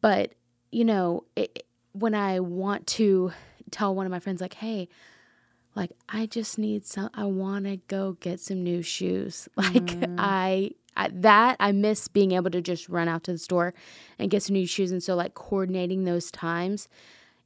But 0.00 0.32
you 0.70 0.84
know, 0.84 1.24
it, 1.36 1.66
when 1.92 2.14
I 2.14 2.40
want 2.40 2.86
to 2.88 3.32
tell 3.70 3.94
one 3.94 4.06
of 4.06 4.12
my 4.12 4.20
friends 4.20 4.40
like, 4.40 4.54
"Hey," 4.54 4.88
like 5.74 5.90
I 6.08 6.26
just 6.26 6.58
need 6.58 6.86
some 6.86 7.10
I 7.14 7.24
want 7.24 7.64
to 7.64 7.76
go 7.88 8.16
get 8.20 8.40
some 8.40 8.62
new 8.62 8.82
shoes. 8.82 9.48
Like 9.56 9.72
mm. 9.74 10.16
I 10.18 10.72
I, 10.96 11.08
that 11.12 11.56
I 11.58 11.72
miss 11.72 12.08
being 12.08 12.32
able 12.32 12.50
to 12.50 12.60
just 12.60 12.88
run 12.88 13.08
out 13.08 13.24
to 13.24 13.32
the 13.32 13.38
store 13.38 13.72
and 14.18 14.30
get 14.30 14.42
some 14.42 14.54
new 14.54 14.66
shoes. 14.66 14.92
And 14.92 15.02
so, 15.02 15.14
like, 15.14 15.34
coordinating 15.34 16.04
those 16.04 16.30
times 16.30 16.88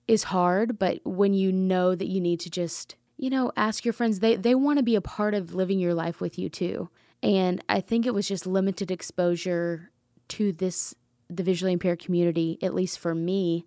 is 0.09 0.25
hard. 0.25 0.79
But 0.79 1.01
when 1.05 1.35
you 1.35 1.53
know 1.53 1.95
that 1.95 2.09
you 2.09 2.21
need 2.21 2.41
to 2.41 2.51
just, 2.51 2.97
you 3.17 3.31
know, 3.31 3.53
ask 3.57 3.85
your 3.85 3.95
friends, 3.95 4.21
they, 4.21 4.37
they 4.37 4.55
want 4.55 4.79
to 4.79 4.83
be 4.83 4.97
a 4.97 5.01
part 5.01 5.35
of 5.35 5.55
living 5.55 5.79
your 5.79 5.95
life 5.95 6.21
with 6.21 6.39
you 6.39 6.49
too. 6.49 6.89
And 7.23 7.63
I 7.69 7.81
think 7.81 8.07
it 8.07 8.15
was 8.15 8.29
just 8.29 8.47
limited 8.47 8.91
exposure 8.91 9.91
to 10.29 10.53
this, 10.53 10.95
the 11.29 11.43
visually 11.43 11.73
impaired 11.73 11.99
community, 11.99 12.59
at 12.63 12.75
least 12.75 12.99
for 12.99 13.15
me 13.15 13.65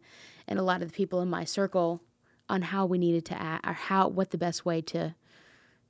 and 0.47 0.59
a 0.59 0.63
lot 0.63 0.81
of 0.81 0.89
the 0.89 0.93
people 0.93 1.21
in 1.21 1.29
my 1.29 1.45
circle, 1.45 2.01
on 2.49 2.63
how 2.63 2.85
we 2.85 2.97
needed 2.97 3.25
to 3.25 3.39
act 3.39 3.65
or 3.67 3.73
how, 3.73 4.07
what 4.07 4.31
the 4.31 4.37
best 4.37 4.65
way 4.65 4.81
to 4.81 5.13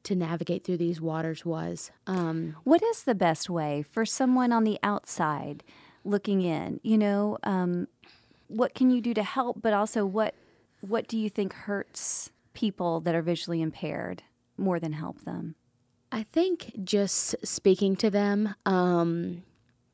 to 0.03 0.15
navigate 0.15 0.63
through 0.63 0.77
these 0.77 1.01
waters 1.01 1.45
was. 1.45 1.91
Um, 2.07 2.55
what 2.63 2.81
is 2.81 3.03
the 3.03 3.15
best 3.15 3.49
way 3.49 3.83
for 3.83 4.05
someone 4.05 4.51
on 4.51 4.63
the 4.63 4.79
outside 4.83 5.63
looking 6.03 6.41
in? 6.41 6.79
You 6.83 6.97
know, 6.97 7.37
um, 7.43 7.87
what 8.47 8.73
can 8.73 8.89
you 8.89 9.01
do 9.01 9.13
to 9.13 9.23
help, 9.23 9.61
but 9.61 9.73
also 9.73 10.05
what 10.05 10.35
what 10.81 11.07
do 11.07 11.17
you 11.17 11.29
think 11.29 11.53
hurts 11.53 12.31
people 12.53 13.01
that 13.01 13.13
are 13.13 13.21
visually 13.21 13.61
impaired 13.61 14.23
more 14.57 14.79
than 14.79 14.93
help 14.93 15.21
them? 15.25 15.55
I 16.11 16.23
think 16.23 16.71
just 16.83 17.35
speaking 17.45 17.95
to 17.97 18.09
them. 18.09 18.55
Um, 18.65 19.43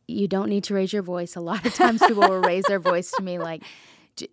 you 0.08 0.28
don't 0.28 0.50
need 0.50 0.64
to 0.66 0.74
raise 0.74 0.94
your 0.94 1.02
voice. 1.02 1.36
A 1.36 1.42
lot 1.42 1.66
of 1.66 1.74
times 1.74 2.02
people 2.08 2.22
will 2.22 2.42
raise 2.42 2.64
their 2.66 2.80
voice 2.80 3.12
to 3.12 3.24
me 3.24 3.40
like, 3.40 3.64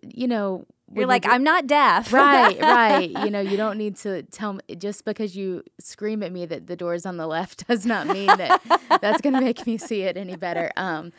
you 0.01 0.27
know, 0.27 0.65
you're 0.91 1.07
like, 1.07 1.25
I'm 1.25 1.43
not 1.43 1.67
deaf. 1.67 2.11
right, 2.13 2.59
right. 2.61 3.09
You 3.09 3.31
know, 3.31 3.39
you 3.39 3.57
don't 3.57 3.77
need 3.77 3.95
to 3.97 4.23
tell 4.23 4.53
me 4.53 4.61
just 4.77 5.05
because 5.05 5.35
you 5.35 5.63
scream 5.79 6.23
at 6.23 6.31
me 6.31 6.45
that 6.45 6.67
the 6.67 6.75
door 6.75 6.93
is 6.93 7.05
on 7.05 7.17
the 7.17 7.27
left 7.27 7.67
does 7.67 7.85
not 7.85 8.07
mean 8.07 8.27
that 8.27 8.61
that's 9.01 9.21
going 9.21 9.33
to 9.33 9.41
make 9.41 9.65
me 9.65 9.77
see 9.77 10.01
it 10.01 10.17
any 10.17 10.35
better. 10.35 10.71
Um, 10.75 11.11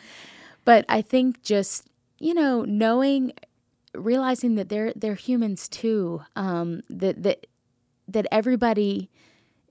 but 0.64 0.84
I 0.88 1.02
think 1.02 1.42
just 1.42 1.86
you 2.18 2.34
know 2.34 2.62
knowing, 2.62 3.32
realizing 3.94 4.54
that 4.56 4.68
they're 4.68 4.92
they're 4.94 5.14
humans 5.14 5.68
too. 5.68 6.22
Um, 6.36 6.82
that 6.88 7.22
that 7.22 7.46
that 8.06 8.26
everybody, 8.30 9.10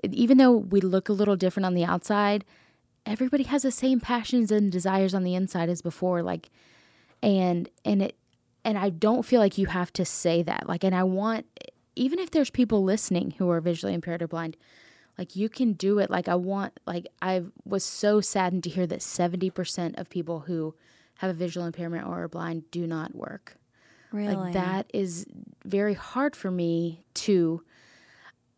even 0.04 0.38
though 0.38 0.52
we 0.58 0.82
look 0.82 1.08
a 1.08 1.14
little 1.14 1.36
different 1.36 1.66
on 1.66 1.76
the 1.76 1.86
outside, 1.86 2.46
everybody 3.06 3.44
has 3.44 3.62
the 3.62 3.72
same 3.72 4.00
passions 4.00 4.52
and 4.52 4.72
desires 4.72 5.14
on 5.14 5.24
the 5.24 5.36
inside 5.36 5.70
as 5.70 5.82
before. 5.82 6.22
Like, 6.22 6.50
and 7.22 7.70
and 7.86 8.02
it 8.02 8.16
and 8.66 8.78
I 8.78 8.90
don't 8.90 9.26
feel 9.26 9.40
like 9.40 9.58
you 9.58 9.68
have 9.68 9.92
to 9.94 10.06
say 10.06 10.44
that. 10.44 10.68
Like, 10.68 10.84
and 10.84 10.96
I 10.96 11.04
want, 11.04 11.46
even 11.96 12.20
if 12.20 12.32
there's 12.32 12.50
people 12.50 12.84
listening 12.84 13.32
who 13.38 13.50
are 13.50 13.62
visually 13.62 13.94
impaired 13.94 14.22
or 14.22 14.28
blind, 14.28 14.58
like 15.18 15.36
you 15.36 15.50
can 15.50 15.74
do 15.74 16.00
it. 16.00 16.10
Like, 16.10 16.28
I 16.28 16.36
want, 16.36 16.80
like, 16.88 17.08
I 17.22 17.44
was 17.66 17.84
so 17.84 18.22
saddened 18.22 18.64
to 18.64 18.70
hear 18.70 18.88
that 18.88 19.00
70% 19.00 20.00
of 20.00 20.10
people 20.10 20.42
who 20.42 20.76
have 21.18 21.30
a 21.30 21.34
visual 21.34 21.68
impairment 21.68 22.08
or 22.08 22.24
are 22.24 22.28
blind 22.28 22.72
do 22.72 22.88
not 22.88 23.14
work. 23.16 23.58
Really? 24.12 24.36
Like, 24.36 24.54
that 24.54 24.90
is 24.94 25.26
very 25.66 25.94
hard 25.94 26.36
for 26.36 26.52
me 26.52 27.04
to 27.16 27.64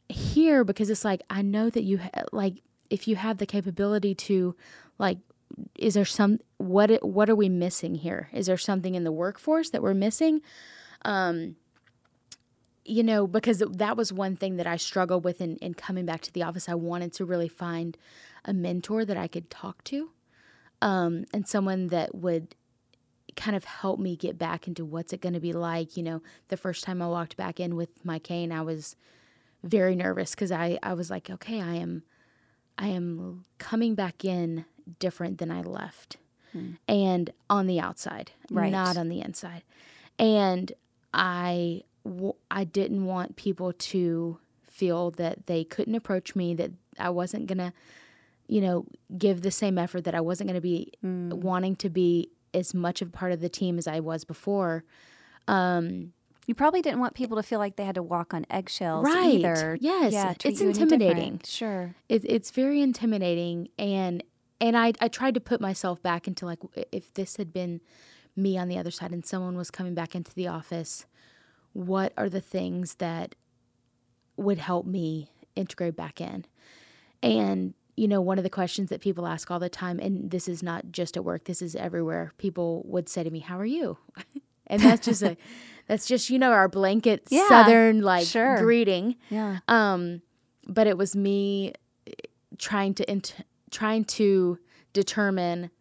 hear 0.09 0.63
because 0.63 0.89
it's 0.89 1.05
like, 1.05 1.23
I 1.29 1.41
know 1.41 1.69
that 1.69 1.83
you, 1.83 1.97
ha- 1.97 2.23
like, 2.31 2.61
if 2.89 3.07
you 3.07 3.15
have 3.15 3.37
the 3.37 3.45
capability 3.45 4.15
to, 4.15 4.55
like, 4.97 5.17
is 5.77 5.93
there 5.93 6.05
some 6.05 6.39
what 6.57 7.03
what 7.03 7.29
are 7.29 7.35
we 7.35 7.49
missing 7.49 7.95
here? 7.95 8.29
Is 8.33 8.47
there 8.47 8.57
something 8.57 8.95
in 8.95 9.03
the 9.03 9.11
workforce 9.11 9.69
that 9.71 9.81
we're 9.81 9.93
missing? 9.93 10.41
Um, 11.03 11.55
you 12.83 13.03
know, 13.03 13.25
because 13.25 13.63
that 13.67 13.97
was 13.97 14.13
one 14.13 14.35
thing 14.35 14.57
that 14.57 14.67
I 14.67 14.77
struggled 14.77 15.23
with 15.23 15.41
in, 15.41 15.57
in 15.57 15.73
coming 15.73 16.05
back 16.05 16.21
to 16.21 16.31
the 16.31 16.43
office. 16.43 16.69
I 16.69 16.75
wanted 16.75 17.13
to 17.13 17.25
really 17.25 17.47
find 17.47 17.97
a 18.43 18.53
mentor 18.53 19.05
that 19.05 19.17
I 19.17 19.27
could 19.27 19.49
talk 19.49 19.83
to, 19.85 20.11
um, 20.81 21.25
and 21.33 21.47
someone 21.47 21.87
that 21.87 22.13
would 22.13 22.55
kind 23.35 23.55
of 23.55 23.65
help 23.65 23.99
me 23.99 24.15
get 24.15 24.37
back 24.37 24.67
into 24.67 24.85
what's 24.85 25.13
it 25.13 25.21
going 25.21 25.33
to 25.33 25.39
be 25.39 25.53
like. 25.53 25.97
You 25.97 26.03
know, 26.03 26.21
the 26.49 26.57
first 26.57 26.83
time 26.83 27.01
I 27.01 27.07
walked 27.07 27.35
back 27.37 27.59
in 27.59 27.75
with 27.75 28.05
my 28.05 28.19
cane, 28.19 28.51
I 28.51 28.61
was 28.61 28.95
very 29.63 29.95
nervous 29.95 30.31
because 30.31 30.51
I, 30.51 30.77
I 30.83 30.93
was 30.93 31.09
like, 31.09 31.29
okay, 31.29 31.61
I 31.61 31.75
am, 31.75 32.03
I 32.77 32.89
am 32.89 33.45
coming 33.57 33.95
back 33.95 34.23
in 34.23 34.65
different 34.99 35.37
than 35.37 35.51
I 35.51 35.61
left. 35.61 36.17
Hmm. 36.51 36.71
And 36.87 37.31
on 37.49 37.67
the 37.67 37.79
outside, 37.79 38.31
right. 38.49 38.71
not 38.71 38.97
on 38.97 39.09
the 39.09 39.21
inside. 39.21 39.63
And 40.17 40.71
I 41.13 41.83
I 42.51 42.63
didn't 42.63 43.05
want 43.05 43.35
people 43.35 43.73
to 43.73 44.37
feel 44.67 45.11
that 45.11 45.47
they 45.47 45.63
couldn't 45.63 45.95
approach 45.95 46.35
me, 46.35 46.53
that 46.55 46.71
I 46.99 47.09
wasn't 47.09 47.47
going 47.47 47.57
to, 47.57 47.73
you 48.47 48.61
know, 48.61 48.85
give 49.17 49.41
the 49.41 49.51
same 49.51 49.77
effort, 49.77 50.03
that 50.03 50.13
I 50.13 50.21
wasn't 50.21 50.49
going 50.49 50.55
to 50.55 50.61
be 50.61 50.91
mm. 51.03 51.33
wanting 51.33 51.75
to 51.77 51.89
be 51.89 52.29
as 52.53 52.73
much 52.73 53.01
of 53.01 53.07
a 53.09 53.11
part 53.11 53.31
of 53.31 53.41
the 53.41 53.49
team 53.49 53.77
as 53.77 53.87
I 53.87 53.99
was 54.01 54.23
before. 54.23 54.83
Um, 55.47 56.13
you 56.45 56.53
probably 56.53 56.81
didn't 56.81 56.99
want 56.99 57.15
people 57.15 57.37
to 57.37 57.43
feel 57.43 57.59
like 57.59 57.75
they 57.75 57.85
had 57.85 57.95
to 57.95 58.03
walk 58.03 58.33
on 58.33 58.45
eggshells 58.49 59.05
Right. 59.05 59.35
either. 59.35 59.77
Yes. 59.81 60.13
Yeah, 60.13 60.31
It's 60.31 60.45
you 60.45 60.49
any 60.49 60.73
different. 60.73 60.93
intimidating. 60.93 61.41
Sure. 61.43 61.95
it, 62.07 62.23
it's 62.25 62.51
very 62.51 62.81
intimidating 62.81 63.69
and 63.79 64.23
and 64.61 64.77
I, 64.77 64.93
I 65.01 65.07
tried 65.07 65.33
to 65.35 65.39
put 65.39 65.59
myself 65.61 66.01
back 66.01 66.27
into 66.27 66.45
like 66.45 66.59
if 66.91 67.13
this 67.13 67.37
had 67.37 67.51
been 67.53 67.81
me 68.35 68.57
on 68.57 68.67
the 68.67 68.77
other 68.77 68.91
side 68.91 69.11
and 69.11 69.25
someone 69.25 69.55
was 69.57 69.71
coming 69.71 69.93
back 69.93 70.15
into 70.15 70.33
the 70.33 70.47
office 70.47 71.05
what 71.73 72.13
are 72.17 72.29
the 72.29 72.41
things 72.41 72.95
that 72.95 73.35
would 74.37 74.57
help 74.57 74.85
me 74.85 75.29
integrate 75.55 75.95
back 75.95 76.19
in 76.19 76.45
and 77.23 77.73
you 77.95 78.07
know 78.07 78.19
one 78.21 78.37
of 78.37 78.43
the 78.43 78.49
questions 78.49 78.89
that 78.89 78.99
people 79.01 79.25
ask 79.25 79.49
all 79.49 79.59
the 79.59 79.69
time 79.69 79.99
and 79.99 80.31
this 80.31 80.47
is 80.49 80.61
not 80.61 80.91
just 80.91 81.15
at 81.15 81.23
work 81.23 81.45
this 81.45 81.61
is 81.61 81.75
everywhere 81.75 82.33
people 82.37 82.81
would 82.85 83.07
say 83.07 83.23
to 83.23 83.29
me 83.31 83.39
how 83.39 83.57
are 83.57 83.65
you 83.65 83.97
and 84.67 84.81
that's 84.81 85.05
just 85.05 85.21
a 85.23 85.37
that's 85.87 86.05
just 86.05 86.29
you 86.29 86.37
know 86.37 86.51
our 86.51 86.67
blanket 86.67 87.23
Yeah, 87.29 87.47
southern 87.47 88.01
like 88.01 88.25
sure. 88.27 88.57
greeting 88.57 89.15
Yeah. 89.29 89.59
um, 89.69 90.21
but 90.67 90.87
it 90.87 90.97
was 90.97 91.15
me 91.15 91.73
trying 92.57 92.93
to 92.95 93.09
int- 93.09 93.35
trying 93.71 94.05
to 94.05 94.59
determine 94.93 95.71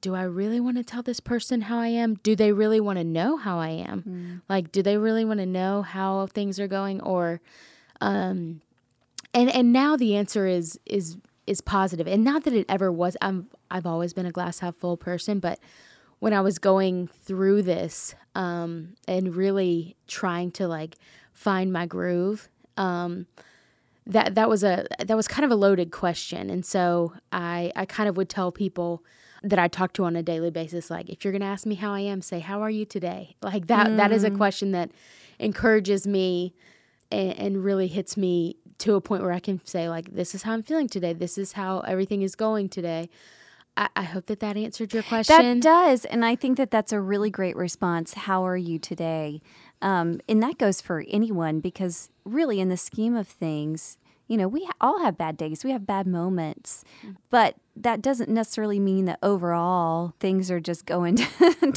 do 0.00 0.14
I 0.14 0.22
really 0.22 0.58
want 0.58 0.78
to 0.78 0.84
tell 0.84 1.02
this 1.02 1.20
person 1.20 1.62
how 1.62 1.78
I 1.78 1.88
am? 1.88 2.14
Do 2.14 2.34
they 2.34 2.50
really 2.52 2.80
want 2.80 2.98
to 2.98 3.04
know 3.04 3.36
how 3.36 3.58
I 3.58 3.68
am? 3.68 4.02
Like 4.48 4.72
do 4.72 4.82
they 4.82 4.96
really 4.96 5.24
want 5.24 5.40
to 5.40 5.46
know 5.46 5.82
how 5.82 6.26
things 6.28 6.58
are 6.58 6.68
going 6.68 7.00
or 7.02 7.40
um 8.00 8.62
and 9.34 9.50
and 9.54 9.72
now 9.72 9.96
the 9.96 10.16
answer 10.16 10.46
is 10.46 10.78
is 10.86 11.18
is 11.46 11.60
positive. 11.60 12.06
And 12.06 12.24
not 12.24 12.44
that 12.44 12.54
it 12.54 12.66
ever 12.68 12.90
was 12.90 13.16
I'm 13.20 13.48
I've 13.70 13.86
always 13.86 14.12
been 14.14 14.26
a 14.26 14.32
glass 14.32 14.60
half 14.60 14.76
full 14.76 14.96
person, 14.96 15.40
but 15.40 15.58
when 16.20 16.32
I 16.32 16.40
was 16.40 16.58
going 16.58 17.06
through 17.08 17.62
this 17.62 18.14
um 18.34 18.94
and 19.06 19.34
really 19.36 19.96
trying 20.06 20.52
to 20.52 20.66
like 20.68 20.96
find 21.32 21.70
my 21.70 21.84
groove 21.84 22.48
um 22.78 23.26
that 24.06 24.34
that 24.34 24.48
was 24.48 24.64
a 24.64 24.86
that 24.98 25.16
was 25.16 25.28
kind 25.28 25.44
of 25.44 25.50
a 25.50 25.54
loaded 25.54 25.90
question 25.92 26.50
and 26.50 26.64
so 26.66 27.12
i 27.30 27.70
i 27.76 27.84
kind 27.84 28.08
of 28.08 28.16
would 28.16 28.28
tell 28.28 28.50
people 28.50 29.04
that 29.42 29.58
i 29.58 29.68
talk 29.68 29.92
to 29.92 30.04
on 30.04 30.16
a 30.16 30.22
daily 30.22 30.50
basis 30.50 30.90
like 30.90 31.08
if 31.08 31.24
you're 31.24 31.32
going 31.32 31.40
to 31.40 31.46
ask 31.46 31.66
me 31.66 31.74
how 31.74 31.92
i 31.92 32.00
am 32.00 32.20
say 32.20 32.40
how 32.40 32.60
are 32.60 32.70
you 32.70 32.84
today 32.84 33.36
like 33.42 33.66
that 33.68 33.96
that 33.96 34.12
is 34.12 34.24
a 34.24 34.30
mm. 34.30 34.36
question 34.36 34.72
that 34.72 34.90
encourages 35.38 36.06
me 36.06 36.54
and, 37.10 37.38
and 37.38 37.64
really 37.64 37.86
hits 37.86 38.16
me 38.16 38.56
to 38.78 38.94
a 38.94 39.00
point 39.00 39.22
where 39.22 39.32
i 39.32 39.40
can 39.40 39.60
say 39.64 39.88
like 39.88 40.12
this 40.12 40.34
is 40.34 40.42
how 40.42 40.52
i'm 40.52 40.62
feeling 40.62 40.88
today 40.88 41.12
this 41.12 41.38
is 41.38 41.52
how 41.52 41.80
everything 41.80 42.22
is 42.22 42.34
going 42.34 42.68
today 42.68 43.08
i, 43.76 43.88
I 43.94 44.02
hope 44.02 44.26
that 44.26 44.40
that 44.40 44.56
answered 44.56 44.92
your 44.92 45.04
question 45.04 45.60
That 45.60 45.62
does. 45.62 46.04
And 46.04 46.24
I 46.24 46.34
think 46.34 46.56
that 46.56 46.70
that's 46.70 46.92
a 46.92 47.00
really 47.00 47.30
great 47.30 47.56
response. 47.56 48.12
How 48.14 48.44
are 48.44 48.56
you 48.56 48.78
today? 48.78 49.40
Um, 49.82 50.20
and 50.28 50.42
that 50.42 50.58
goes 50.58 50.80
for 50.80 51.04
anyone 51.08 51.60
because, 51.60 52.08
really, 52.24 52.60
in 52.60 52.68
the 52.68 52.76
scheme 52.76 53.16
of 53.16 53.26
things, 53.26 53.98
you 54.32 54.38
know, 54.38 54.48
we 54.48 54.66
all 54.80 55.00
have 55.00 55.18
bad 55.18 55.36
days, 55.36 55.62
we 55.62 55.70
have 55.72 55.86
bad 55.86 56.06
moments, 56.06 56.84
mm. 57.06 57.16
but 57.28 57.56
that 57.76 58.00
doesn't 58.00 58.30
necessarily 58.30 58.78
mean 58.78 59.04
that 59.04 59.18
overall 59.22 60.14
things 60.20 60.50
are 60.50 60.60
just 60.60 60.86
going 60.86 61.18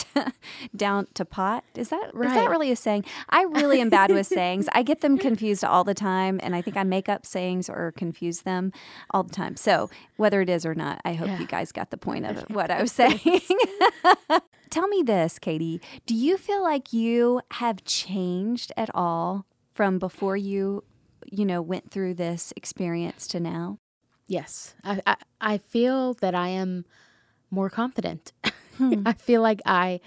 down 0.76 1.08
to 1.14 1.26
pot. 1.26 1.64
Is 1.76 1.90
that 1.90 2.12
Right. 2.14 2.30
is 2.30 2.34
that 2.36 2.50
really 2.50 2.72
a 2.72 2.76
saying? 2.76 3.04
I 3.30 3.44
really 3.44 3.82
am 3.82 3.90
bad 3.90 4.12
with 4.12 4.28
sayings. 4.40 4.68
I 4.74 4.84
get 4.84 5.02
them 5.02 5.18
confused 5.18 5.64
all 5.66 5.84
the 5.84 5.94
time, 5.94 6.40
and 6.44 6.56
I 6.56 6.62
think 6.62 6.78
I 6.78 6.84
make 6.84 7.10
up 7.10 7.26
sayings 7.26 7.70
or 7.70 7.92
confuse 7.98 8.42
them 8.42 8.72
all 9.12 9.24
the 9.24 9.34
time. 9.34 9.56
So 9.58 9.90
whether 10.18 10.42
it 10.42 10.50
is 10.50 10.66
or 10.66 10.76
not, 10.76 11.02
I 11.06 11.14
hope 11.14 11.28
Yeah. 11.28 11.40
you 11.40 11.48
guys 11.48 11.72
got 11.74 11.90
the 11.92 11.98
point 11.98 12.26
of 12.26 12.40
what 12.50 12.72
I 12.72 12.82
was 12.82 12.92
saying. 12.94 13.20
Tell 14.70 14.88
me 14.88 15.02
this, 15.04 15.40
Katie. 15.40 15.82
Do 16.06 16.16
you 16.16 16.38
feel 16.38 16.62
like 16.64 16.94
you 16.94 17.42
have 17.52 17.84
changed 17.84 18.72
at 18.78 18.90
all 18.94 19.46
from 19.74 20.00
before 20.00 20.38
you, 20.38 20.84
you 21.32 21.46
know, 21.46 21.62
went 21.62 21.92
through 21.92 22.16
this 22.16 22.54
experience 22.56 23.28
to 23.28 23.40
now? 23.40 23.78
Yes, 24.28 24.76
I, 24.84 25.02
I 25.06 25.16
I 25.40 25.58
feel 25.58 26.16
that 26.16 26.34
I 26.34 26.50
am 26.50 26.86
more 27.52 27.70
confident. 27.70 28.34
Hmm. 28.78 29.02
I 29.06 29.14
feel 29.14 29.42
like 29.42 29.62
I, 29.66 30.02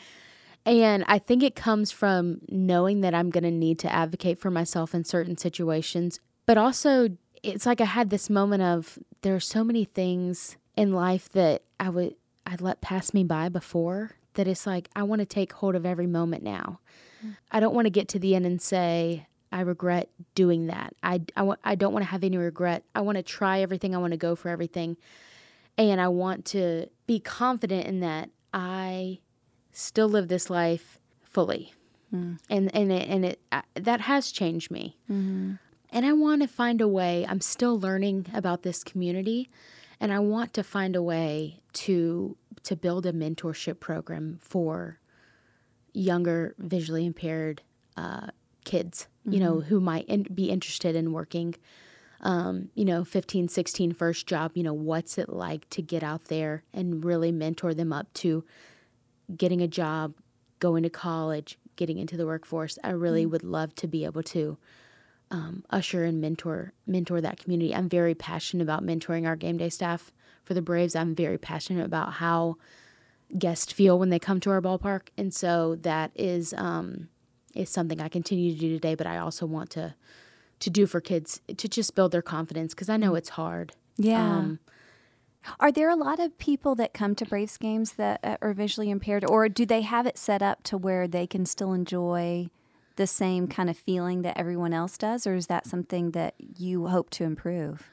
and 0.67 1.05
I 1.07 1.19
think 1.19 1.43
it 1.43 1.55
comes 1.55 1.91
from 1.91 2.41
knowing 2.49 3.01
that 3.03 3.15
I'm 3.15 3.31
going 3.31 3.45
to 3.45 3.51
need 3.51 3.79
to 3.81 3.93
advocate 3.93 4.39
for 4.39 4.51
myself 4.51 4.95
in 4.95 5.05
certain 5.05 5.37
situations, 5.37 6.21
but 6.47 6.59
also 6.59 7.11
it's 7.43 7.67
like 7.67 7.81
I 7.81 7.85
had 7.87 8.11
this 8.11 8.29
moment 8.29 8.63
of 8.63 8.99
there 9.23 9.35
are 9.35 9.41
so 9.41 9.63
many 9.63 9.85
things 9.85 10.57
in 10.77 10.93
life 10.93 11.29
that 11.31 11.63
I 11.79 11.89
would 11.89 12.17
I'd 12.45 12.61
let 12.61 12.81
pass 12.81 13.15
me 13.15 13.25
by 13.25 13.49
before 13.49 14.13
that 14.35 14.49
it's 14.49 14.67
like 14.67 14.89
I 14.97 15.03
want 15.05 15.21
to 15.21 15.27
take 15.27 15.53
hold 15.53 15.75
of 15.75 15.87
every 15.87 16.07
moment 16.07 16.43
now. 16.43 16.81
Hmm. 17.21 17.31
I 17.51 17.61
don't 17.61 17.75
want 17.75 17.87
to 17.87 17.91
get 17.91 18.09
to 18.09 18.19
the 18.19 18.35
end 18.35 18.47
and 18.47 18.61
say 18.61 19.28
I 19.51 19.61
regret 19.63 20.11
doing 20.35 20.67
that. 20.67 20.95
I 21.03 21.21
I 21.65 21.75
don't 21.75 21.93
want 21.93 22.05
to 22.05 22.11
have 22.11 22.25
any 22.25 22.37
regret. 22.37 22.85
I 22.95 23.01
want 23.01 23.17
to 23.17 23.23
try 23.23 23.61
everything. 23.61 23.95
I 23.95 23.99
want 23.99 24.13
to 24.13 24.19
go 24.19 24.35
for 24.35 24.49
everything. 24.49 24.97
And 25.77 26.01
I 26.01 26.09
want 26.09 26.45
to 26.47 26.89
be 27.07 27.21
confident 27.21 27.87
in 27.87 28.01
that 28.01 28.31
I 28.53 29.21
still 29.73 30.09
live 30.09 30.29
this 30.29 30.51
life 30.51 31.01
fully. 31.23 31.73
And 32.49 32.75
and 32.75 32.91
it, 32.91 33.09
and 33.09 33.25
it 33.25 33.41
uh, 33.53 33.63
that 33.75 34.01
has 34.03 34.33
changed 34.33 34.71
me. 34.71 34.97
And 35.91 36.05
I 36.05 36.13
want 36.13 36.43
to 36.43 36.49
find 36.49 36.81
a 36.81 36.89
way. 36.89 37.25
I'm 37.29 37.41
still 37.41 37.79
learning 37.79 38.27
about 38.35 38.63
this 38.63 38.83
community, 38.85 39.49
and 40.01 40.13
I 40.13 40.19
want 40.19 40.53
to 40.55 40.63
find 40.63 40.97
a 40.97 41.03
way 41.03 41.61
to 41.85 42.37
to 42.65 42.77
build 42.77 43.07
a 43.07 43.13
mentorship 43.13 43.79
program 43.81 44.39
for 44.43 44.99
younger 45.93 46.55
visually 46.59 47.07
impaired 47.07 47.63
uh, 47.97 48.29
kids. 48.65 49.07
You 49.33 49.41
know, 49.41 49.61
who 49.61 49.81
might 49.81 50.07
in, 50.07 50.23
be 50.23 50.51
interested 50.51 50.97
in 50.97 51.13
working. 51.13 51.55
Um, 52.21 52.71
you 52.75 52.85
know, 52.85 53.05
15, 53.05 53.49
16, 53.49 53.93
first 53.93 54.27
job. 54.27 54.53
You 54.55 54.65
know, 54.65 54.75
what's 54.75 55.19
it 55.19 55.29
like 55.29 55.69
to 55.71 55.83
get 55.83 56.03
out 56.03 56.25
there 56.25 56.65
and 56.75 57.05
really 57.05 57.31
mentor 57.31 57.75
them 57.75 57.93
up 57.93 58.13
to 58.15 58.45
getting 59.37 59.61
a 59.61 59.69
job, 59.69 60.15
going 60.59 60.83
to 60.83 60.91
college, 60.91 61.59
getting 61.77 61.99
into 61.99 62.17
the 62.17 62.27
workforce. 62.27 62.79
I 62.83 62.91
really 62.91 63.25
would 63.25 63.45
love 63.45 63.75
to 63.77 63.87
be 63.87 64.05
able 64.05 64.23
to 64.25 64.59
um, 65.31 65.65
usher 65.71 66.05
and 66.05 66.21
mentor 66.21 66.73
mentor 66.87 67.21
that 67.21 67.39
community. 67.39 67.75
I'm 67.75 67.89
very 67.89 68.15
passionate 68.15 68.63
about 68.63 68.85
mentoring 68.85 69.27
our 69.27 69.37
game 69.37 69.59
day 69.59 69.69
staff 69.69 70.13
for 70.45 70.55
the 70.55 70.63
Braves. 70.63 70.97
I'm 70.97 71.15
very 71.15 71.39
passionate 71.39 71.85
about 71.85 72.15
how 72.15 72.57
guests 73.37 73.73
feel 73.73 73.99
when 73.99 74.09
they 74.09 74.19
come 74.19 74.41
to 74.41 74.51
our 74.51 74.63
ballpark, 74.63 75.09
and 75.17 75.33
so 75.33 75.77
that 75.83 76.13
is 76.15 76.55
um, 76.55 77.09
is 77.59 77.71
something 77.71 78.01
I 78.01 78.09
continue 78.09 78.53
to 78.53 78.59
do 78.59 78.69
today. 78.71 78.95
But 78.95 79.07
I 79.07 79.19
also 79.19 79.47
want 79.47 79.71
to 79.71 79.95
to 80.61 80.71
do 80.71 80.87
for 80.87 81.01
kids 81.01 81.41
to 81.57 81.69
just 81.69 81.95
build 81.95 82.13
their 82.13 82.23
confidence 82.23 82.75
because 82.75 82.89
I 82.89 82.97
know 82.97 83.15
it's 83.15 83.31
hard. 83.31 83.73
Yeah. 83.97 84.39
Um, 84.39 84.59
Are 85.61 85.71
there 85.71 85.89
a 85.89 85.97
lot 85.97 86.19
of 86.19 86.37
people 86.39 86.75
that 86.77 86.93
come 86.93 87.15
to 87.15 87.25
Braves 87.25 87.57
games 87.57 87.93
that 87.93 88.21
uh, 88.25 88.37
are 88.43 88.53
visually 88.53 88.91
impaired, 88.91 89.25
or 89.25 89.49
do 89.49 89.65
they 89.65 89.83
have 89.83 90.07
it 90.07 90.19
set 90.19 90.43
up 90.43 90.63
to 90.65 90.77
where 90.77 91.07
they 91.07 91.27
can 91.27 91.47
still 91.47 91.73
enjoy 91.73 92.51
the 92.97 93.07
same 93.07 93.47
kind 93.47 93.71
of 93.71 93.79
feeling 93.79 94.23
that 94.23 94.37
everyone 94.37 94.73
else 94.73 94.99
does, 94.99 95.27
or 95.27 95.37
is 95.37 95.47
that 95.47 95.67
something 95.67 96.11
that 96.11 96.35
you 96.39 96.89
hope 96.89 97.11
to 97.11 97.25
improve? 97.25 97.91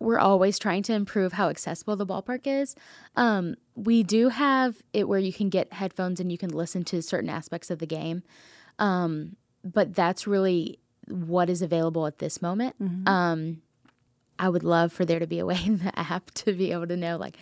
we're 0.00 0.18
always 0.18 0.58
trying 0.58 0.82
to 0.82 0.94
improve 0.94 1.34
how 1.34 1.50
accessible 1.50 1.94
the 1.94 2.06
ballpark 2.06 2.46
is. 2.46 2.74
Um, 3.16 3.54
we 3.76 4.02
do 4.02 4.30
have 4.30 4.82
it 4.92 5.06
where 5.06 5.18
you 5.18 5.32
can 5.32 5.50
get 5.50 5.74
headphones 5.74 6.18
and 6.18 6.32
you 6.32 6.38
can 6.38 6.50
listen 6.50 6.84
to 6.84 7.02
certain 7.02 7.28
aspects 7.28 7.70
of 7.70 7.78
the 7.78 7.86
game, 7.86 8.22
um, 8.80 9.36
but 9.62 9.94
that's 9.94 10.26
really 10.26 10.78
what 11.06 11.48
is 11.48 11.62
available 11.62 12.06
at 12.06 12.18
this 12.18 12.40
moment. 12.42 12.74
Um, 13.06 13.62
I 14.38 14.48
would 14.48 14.64
love 14.64 14.92
for 14.92 15.04
there 15.04 15.18
to 15.20 15.26
be 15.26 15.38
a 15.38 15.46
way 15.50 15.60
in 15.64 15.78
the 15.78 15.96
app 15.98 16.30
to 16.32 16.52
be 16.52 16.72
able 16.72 16.86
to 16.88 16.96
know 16.96 17.16
like 17.16 17.36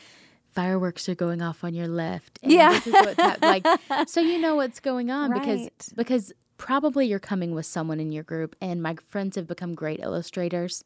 fireworks 0.52 1.08
are 1.08 1.14
going 1.14 1.40
off 1.42 1.62
on 1.64 1.74
your 1.74 1.88
left. 1.88 2.38
And 2.42 2.52
Yeah. 2.52 2.70
this 2.72 2.86
is 2.88 2.92
what's 2.94 3.42
like 3.42 3.66
so 4.08 4.20
you 4.20 4.38
know 4.38 4.56
what's 4.56 4.80
going 4.80 5.10
on 5.10 5.32
because 5.32 5.60
Right. 5.62 5.88
because 5.94 6.32
probably 6.56 7.06
you're 7.06 7.20
coming 7.20 7.54
with 7.54 7.66
someone 7.66 8.00
in 8.00 8.10
your 8.10 8.24
group 8.24 8.56
and 8.60 8.82
my 8.82 8.96
friends 9.06 9.36
have 9.36 9.46
become 9.46 9.74
great 9.76 10.00
illustrators 10.00 10.82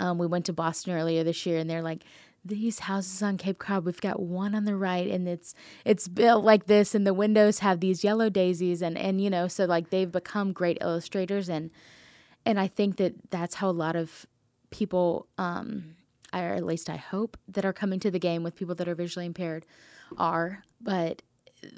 um, 0.00 0.18
we 0.18 0.26
went 0.26 0.44
to 0.46 0.52
boston 0.52 0.92
earlier 0.94 1.22
this 1.22 1.46
year 1.46 1.58
and 1.58 1.70
they're 1.70 1.80
like 1.82 2.02
these 2.44 2.80
houses 2.80 3.22
on 3.22 3.36
cape 3.36 3.58
cod 3.58 3.84
we've 3.84 4.00
got 4.00 4.20
one 4.20 4.54
on 4.54 4.64
the 4.64 4.76
right 4.76 5.08
and 5.08 5.28
it's 5.28 5.54
it's 5.84 6.08
built 6.08 6.44
like 6.44 6.66
this 6.66 6.94
and 6.94 7.06
the 7.06 7.14
windows 7.14 7.60
have 7.60 7.80
these 7.80 8.02
yellow 8.02 8.28
daisies 8.28 8.82
and 8.82 8.98
and 8.98 9.20
you 9.20 9.30
know 9.30 9.46
so 9.46 9.64
like 9.64 9.90
they've 9.90 10.10
become 10.10 10.52
great 10.52 10.78
illustrators 10.80 11.48
and 11.48 11.70
and 12.44 12.58
i 12.58 12.66
think 12.66 12.96
that 12.96 13.14
that's 13.30 13.56
how 13.56 13.68
a 13.68 13.70
lot 13.70 13.94
of 13.94 14.26
people 14.70 15.26
um 15.38 15.94
or 16.34 16.40
at 16.54 16.64
least 16.64 16.90
i 16.90 16.96
hope 16.96 17.36
that 17.46 17.64
are 17.64 17.72
coming 17.72 18.00
to 18.00 18.10
the 18.10 18.18
game 18.18 18.42
with 18.42 18.56
people 18.56 18.74
that 18.74 18.88
are 18.88 18.94
visually 18.94 19.26
impaired 19.26 19.64
are 20.18 20.64
but 20.80 21.22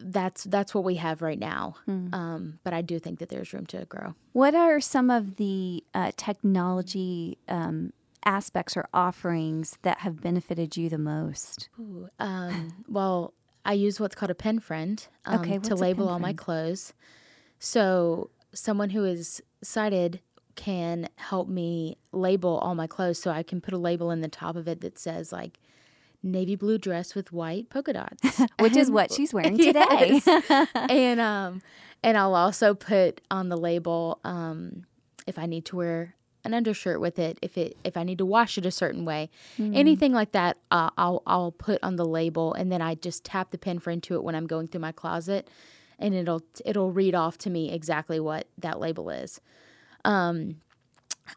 that's 0.01 0.45
that's 0.45 0.75
what 0.75 0.83
we 0.83 0.95
have 0.95 1.21
right 1.21 1.39
now. 1.39 1.77
Um 2.15 2.59
but 2.65 2.73
i 2.73 2.81
do 2.81 2.99
think 2.99 3.19
that 3.19 3.29
there's 3.29 3.53
room 3.53 3.67
to 3.67 3.85
grow. 3.85 4.15
What 4.33 4.55
are 4.55 4.81
some 4.81 5.11
of 5.11 5.37
the 5.37 5.85
uh, 5.93 6.13
technology 6.17 7.37
um, 7.49 7.93
aspects 8.25 8.77
or 8.77 8.89
offerings 8.95 9.79
that 9.83 9.99
have 9.99 10.21
benefited 10.21 10.77
you 10.77 10.89
the 10.89 10.99
most? 10.99 11.69
um 12.19 12.85
well 12.89 13.35
I 13.65 13.73
use 13.73 13.99
what's 13.99 14.15
called 14.15 14.31
a 14.31 14.35
pen 14.35 14.59
friend 14.61 15.07
um, 15.25 15.41
Okay, 15.41 15.59
to 15.59 15.75
label 15.75 16.09
all 16.09 16.19
my 16.19 16.33
clothes. 16.35 16.93
So 17.59 18.31
someone 18.53 18.91
who 18.91 19.05
is 19.05 19.43
sighted 19.63 20.21
can 20.55 21.09
help 21.17 21.49
me 21.49 21.97
label 22.13 22.59
all 22.59 22.75
my 22.75 22.87
clothes. 22.87 23.19
So 23.19 23.31
I 23.31 23.43
can 23.43 23.61
put 23.61 23.75
a 23.75 23.79
label 23.79 24.11
in 24.11 24.21
the 24.21 24.29
top 24.29 24.57
of 24.57 24.69
it 24.69 24.81
that 24.83 24.99
says 24.99 25.33
like 25.33 25.59
navy 26.23 26.57
blue 26.57 26.79
dress 26.79 27.15
with 27.15 27.33
white 27.33 27.71
polka 27.71 27.93
dots, 27.93 28.41
Which 28.61 28.77
is 28.77 28.91
what 28.91 29.13
she's 29.17 29.33
wearing 29.33 29.57
today. 29.59 30.21
Yes. 30.27 30.69
and 30.75 31.21
um, 31.21 31.63
and 32.03 32.19
I'll 32.19 32.35
also 32.35 32.75
put 32.75 33.21
on 33.31 33.49
the 33.49 33.57
label 33.57 34.21
um, 34.25 34.85
if 35.27 35.39
I 35.39 35.47
need 35.47 35.65
to 35.67 35.77
wear 35.77 36.15
an 36.45 36.55
undershirt 36.55 37.01
with 37.01 37.19
it, 37.19 37.39
if 37.43 37.57
it 37.57 37.77
if 37.85 37.97
I 37.97 38.03
need 38.05 38.19
to 38.19 38.27
wash 38.27 38.59
it 38.59 38.67
a 38.67 38.71
certain 38.71 39.05
way, 39.05 39.31
Hmm. 39.57 39.75
anything 39.75 40.13
like 40.13 40.33
that, 40.33 40.59
uh, 40.71 40.91
I'll 40.99 41.23
I'll 41.27 41.53
put 41.53 41.83
on 41.83 41.97
the 41.97 42.05
label, 42.05 42.53
and 42.55 42.71
then 42.71 42.83
I 42.83 42.95
just 42.97 43.25
tap 43.25 43.51
the 43.51 43.59
pen 43.59 43.79
friend 43.79 44.03
to 44.05 44.15
it 44.15 44.23
when 44.23 44.35
I'm 44.35 44.47
going 44.47 44.69
through 44.69 44.81
my 44.83 44.93
closet, 44.93 45.49
and 45.99 46.15
it'll 46.15 46.43
it'll 46.65 46.93
read 46.93 47.15
off 47.15 47.39
to 47.39 47.51
me 47.51 47.73
exactly 47.73 48.21
what 48.21 48.47
that 48.59 48.79
label 48.81 49.11
is. 49.11 49.41
Um, 50.05 50.61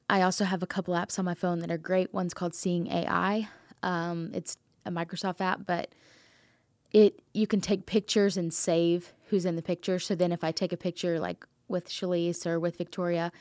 I 0.10 0.22
also 0.22 0.44
have 0.44 0.62
a 0.62 0.68
couple 0.68 0.94
apps 0.94 1.18
on 1.18 1.24
my 1.26 1.34
phone 1.34 1.60
that 1.60 1.72
are 1.72 1.78
great. 1.78 2.14
One's 2.14 2.34
called 2.34 2.54
Seeing 2.54 2.88
AI. 2.88 3.48
Um, 3.84 4.32
it's 4.34 4.58
a 4.86 4.92
Microsoft 4.92 5.40
app, 5.40 5.66
but 5.66 5.94
it 6.92 7.22
you 7.34 7.48
can 7.48 7.62
take 7.62 7.86
pictures 7.86 8.36
and 8.38 8.54
save 8.54 9.14
who's 9.30 9.46
in 9.46 9.56
the 9.56 9.62
picture. 9.62 10.00
So 10.00 10.16
then 10.16 10.32
if 10.32 10.44
I 10.44 10.52
take 10.52 10.74
a 10.74 10.78
picture 10.78 11.20
like 11.20 11.46
with 11.68 11.90
Shalise 11.90 12.46
or 12.46 12.60
with 12.60 12.78
Victoria, 12.78 13.32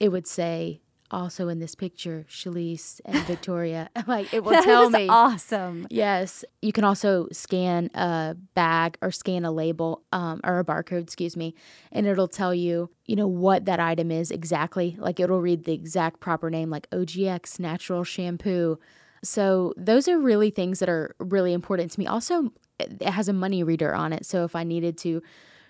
it 0.00 0.08
would 0.10 0.26
say 0.26 0.80
also 1.10 1.48
in 1.48 1.58
this 1.58 1.74
picture 1.74 2.24
Shalise 2.28 3.00
and 3.04 3.18
Victoria. 3.26 3.88
like 4.06 4.32
it 4.32 4.42
will 4.44 4.52
That 4.52 4.64
tell 4.64 4.86
is 4.88 4.92
me. 4.92 5.08
awesome. 5.08 5.86
Yes, 5.90 6.44
you 6.62 6.72
can 6.72 6.84
also 6.84 7.28
scan 7.32 7.90
a 7.94 8.36
bag 8.54 8.98
or 9.02 9.10
scan 9.10 9.44
a 9.44 9.50
label 9.50 10.02
um, 10.12 10.40
or 10.44 10.58
a 10.58 10.64
barcode, 10.64 11.02
excuse 11.02 11.36
me, 11.36 11.54
and 11.92 12.06
it'll 12.06 12.28
tell 12.28 12.54
you, 12.54 12.90
you 13.06 13.16
know, 13.16 13.26
what 13.28 13.64
that 13.66 13.80
item 13.80 14.10
is 14.10 14.30
exactly. 14.30 14.96
Like 14.98 15.20
it'll 15.20 15.40
read 15.40 15.64
the 15.64 15.72
exact 15.72 16.20
proper 16.20 16.50
name, 16.50 16.70
like 16.70 16.88
OGX 16.90 17.58
Natural 17.60 18.04
Shampoo. 18.04 18.78
So 19.24 19.74
those 19.76 20.06
are 20.08 20.18
really 20.18 20.50
things 20.50 20.78
that 20.78 20.88
are 20.88 21.14
really 21.18 21.52
important 21.52 21.90
to 21.92 22.00
me. 22.00 22.06
Also, 22.06 22.52
it 22.78 23.02
has 23.02 23.28
a 23.28 23.32
money 23.32 23.64
reader 23.64 23.94
on 23.94 24.12
it, 24.12 24.24
so 24.24 24.44
if 24.44 24.54
I 24.54 24.64
needed 24.64 24.96
to. 24.98 25.22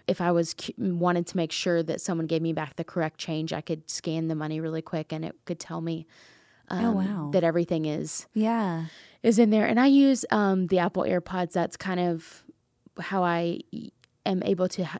If 0.08 0.20
I 0.20 0.32
was 0.32 0.54
wanted 0.78 1.26
to 1.28 1.36
make 1.36 1.52
sure 1.52 1.82
that 1.82 2.00
someone 2.00 2.26
gave 2.26 2.42
me 2.42 2.52
back 2.52 2.76
the 2.76 2.84
correct 2.84 3.18
change, 3.18 3.52
I 3.52 3.60
could 3.60 3.88
scan 3.90 4.28
the 4.28 4.34
money 4.34 4.58
really 4.60 4.82
quick, 4.82 5.12
and 5.12 5.24
it 5.24 5.36
could 5.44 5.60
tell 5.60 5.80
me 5.80 6.06
um, 6.68 6.84
Oh, 6.84 6.92
wow. 6.92 7.30
that 7.32 7.44
everything 7.44 7.84
is 7.84 8.26
Yeah. 8.34 8.86
is 9.22 9.38
in 9.38 9.50
there. 9.50 9.66
And 9.66 9.78
I 9.78 9.86
use 9.86 10.24
um, 10.30 10.66
the 10.68 10.78
Apple 10.78 11.02
AirPods. 11.04 11.52
That's 11.52 11.76
kind 11.76 12.00
of 12.00 12.42
how 12.98 13.22
I 13.22 13.60
am 14.26 14.42
able 14.44 14.68
to 14.68 14.84
ha- 14.84 14.98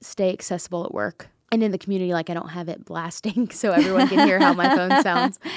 stay 0.00 0.32
accessible 0.32 0.84
at 0.84 0.92
work 0.92 1.28
and 1.52 1.62
in 1.62 1.70
the 1.70 1.78
community. 1.78 2.12
Like 2.12 2.28
I 2.30 2.34
don't 2.34 2.48
have 2.50 2.68
it 2.68 2.84
blasting 2.84 3.50
so 3.60 3.72
everyone 3.72 4.08
can 4.08 4.26
hear 4.26 4.38
how 4.40 4.52
my 4.54 4.74
phone 4.74 5.02
sounds. 5.02 5.38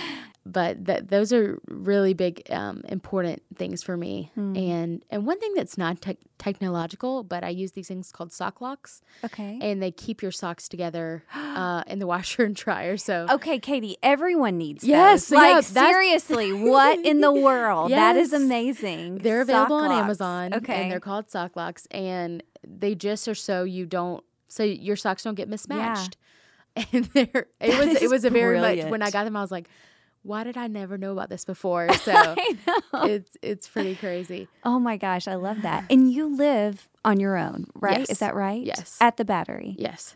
But 0.52 0.86
that 0.86 1.10
those 1.10 1.32
are 1.32 1.60
really 1.68 2.14
big, 2.14 2.42
um, 2.50 2.82
important 2.90 3.44
things 3.56 3.84
for 3.84 3.96
me. 3.98 4.32
And 4.36 5.04
and 5.12 5.26
one 5.28 5.40
thing 5.40 5.54
that's 5.56 5.78
not 5.78 6.02
tech 6.02 6.18
technological, 6.40 7.24
but 7.24 7.44
I 7.44 7.50
use 7.50 7.74
these 7.74 7.88
things 7.88 8.12
called 8.12 8.32
sock 8.32 8.62
locks, 8.62 9.02
Okay. 9.24 9.60
and 9.62 9.82
they 9.84 9.92
keep 9.92 10.22
your 10.22 10.32
socks 10.32 10.68
together 10.70 11.24
uh, 11.36 11.84
in 11.88 12.00
the 12.00 12.08
washer 12.08 12.44
and 12.46 12.56
dryer. 12.56 12.98
So 12.98 13.28
Okay, 13.30 13.60
Katie, 13.60 13.98
everyone 14.02 14.58
needs 14.58 14.84
Yes, 14.84 15.28
those. 15.30 15.36
Like 15.38 15.50
yeah, 15.56 15.62
seriously, 15.62 16.54
what 16.54 16.98
in 17.06 17.22
the 17.22 17.32
world? 17.48 17.92
That 17.92 18.16
is 18.18 18.34
amazing. 18.34 19.20
They're 19.20 19.42
available 19.42 19.78
Sock 19.80 19.84
on 19.84 19.90
locks. 19.90 20.04
Amazon, 20.04 20.54
Okay. 20.56 20.82
and 20.84 20.92
they're 20.92 21.00
called 21.00 21.30
sock 21.30 21.56
locks, 21.56 21.86
and 21.92 22.42
they 22.68 22.96
just 22.96 23.28
are 23.28 23.36
so 23.36 23.64
you 23.64 23.86
don't 23.86 24.24
so 24.48 24.64
your 24.64 24.96
socks 24.96 25.24
don't 25.24 25.36
get 25.36 25.48
mismatched. 25.50 26.18
yeah 26.76 26.84
And 26.94 27.06
they're 27.14 27.48
it 27.60 27.78
was 27.78 28.02
it 28.02 28.10
was 28.10 28.24
a 28.26 28.30
very 28.30 28.60
much 28.60 28.90
when. 28.90 29.02
I 29.02 29.12
got 29.12 29.26
them, 29.26 29.36
I 29.36 29.42
was 29.42 29.52
like, 29.52 29.68
why 30.24 30.44
did 30.44 30.58
I 30.58 30.68
never 30.68 30.98
know 30.98 31.12
about 31.12 31.30
this 31.30 31.46
before? 31.46 31.88
So 32.00 32.36
it's 33.06 33.38
it's 33.42 33.68
pretty 33.68 33.96
crazy. 33.96 34.48
Oh 34.64 34.80
my 34.80 34.98
gosh, 34.98 35.28
I 35.28 35.36
love 35.36 35.62
that. 35.64 35.86
And 35.90 36.12
you 36.12 36.36
live 36.36 36.88
on 37.06 37.20
your 37.20 37.38
own, 37.38 37.68
right? 37.76 38.00
Yes. 38.00 38.10
Is 38.10 38.20
that 38.20 38.36
right? 38.36 38.64
Yes. 38.64 38.98
At 39.00 39.18
the 39.18 39.26
battery. 39.26 39.76
Yes. 39.78 40.16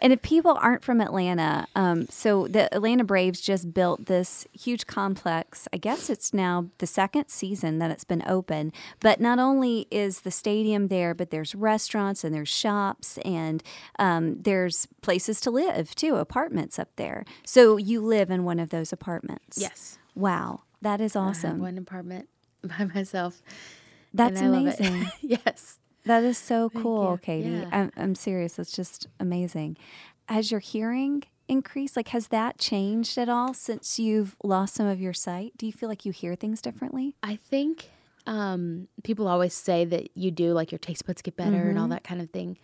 And 0.00 0.12
if 0.12 0.22
people 0.22 0.56
aren't 0.60 0.82
from 0.82 1.00
Atlanta, 1.00 1.66
um, 1.74 2.06
so 2.08 2.46
the 2.46 2.72
Atlanta 2.74 3.04
Braves 3.04 3.40
just 3.40 3.74
built 3.74 4.06
this 4.06 4.46
huge 4.52 4.86
complex. 4.86 5.66
I 5.72 5.76
guess 5.76 6.08
it's 6.08 6.32
now 6.32 6.68
the 6.78 6.86
second 6.86 7.28
season 7.28 7.78
that 7.78 7.90
it's 7.90 8.04
been 8.04 8.22
open. 8.26 8.72
But 9.00 9.20
not 9.20 9.38
only 9.38 9.86
is 9.90 10.20
the 10.20 10.30
stadium 10.30 10.88
there, 10.88 11.14
but 11.14 11.30
there's 11.30 11.54
restaurants 11.54 12.24
and 12.24 12.34
there's 12.34 12.48
shops 12.48 13.18
and 13.18 13.62
um, 13.98 14.42
there's 14.42 14.86
places 15.02 15.40
to 15.42 15.50
live 15.50 15.94
too, 15.94 16.16
apartments 16.16 16.78
up 16.78 16.90
there. 16.96 17.24
So 17.44 17.76
you 17.76 18.00
live 18.00 18.30
in 18.30 18.44
one 18.44 18.60
of 18.60 18.70
those 18.70 18.92
apartments. 18.92 19.58
Yes. 19.58 19.98
Wow, 20.14 20.62
that 20.82 21.00
is 21.00 21.14
awesome. 21.14 21.60
one 21.60 21.78
apartment 21.78 22.28
by 22.62 22.84
myself. 22.84 23.42
That's 24.12 24.40
and 24.40 24.54
I 24.54 24.58
love 24.58 24.66
it. 24.66 24.80
amazing. 24.80 25.10
yes. 25.22 25.78
That 26.08 26.24
is 26.24 26.38
so 26.38 26.70
cool, 26.70 27.12
you. 27.12 27.18
Katie. 27.18 27.48
Yeah. 27.50 27.68
I'm, 27.70 27.92
I'm 27.96 28.14
serious. 28.14 28.54
That's 28.54 28.72
just 28.72 29.06
amazing. 29.20 29.76
Has 30.26 30.50
your 30.50 30.60
hearing 30.60 31.22
increased? 31.48 31.96
Like, 31.96 32.08
has 32.08 32.28
that 32.28 32.58
changed 32.58 33.18
at 33.18 33.28
all 33.28 33.54
since 33.54 33.98
you've 33.98 34.34
lost 34.42 34.74
some 34.74 34.86
of 34.86 35.00
your 35.00 35.12
sight? 35.12 35.52
Do 35.56 35.66
you 35.66 35.72
feel 35.72 35.88
like 35.88 36.04
you 36.04 36.12
hear 36.12 36.34
things 36.34 36.60
differently? 36.62 37.14
I 37.22 37.36
think 37.36 37.90
um, 38.26 38.88
people 39.04 39.28
always 39.28 39.54
say 39.54 39.84
that 39.84 40.10
you 40.16 40.30
do, 40.30 40.52
like 40.52 40.72
your 40.72 40.78
taste 40.78 41.06
buds 41.06 41.22
get 41.22 41.36
better 41.36 41.68
and 41.68 41.78
all 41.78 41.88
that 41.88 42.04
kind 42.04 42.20
of 42.20 42.30
thing. 42.30 42.58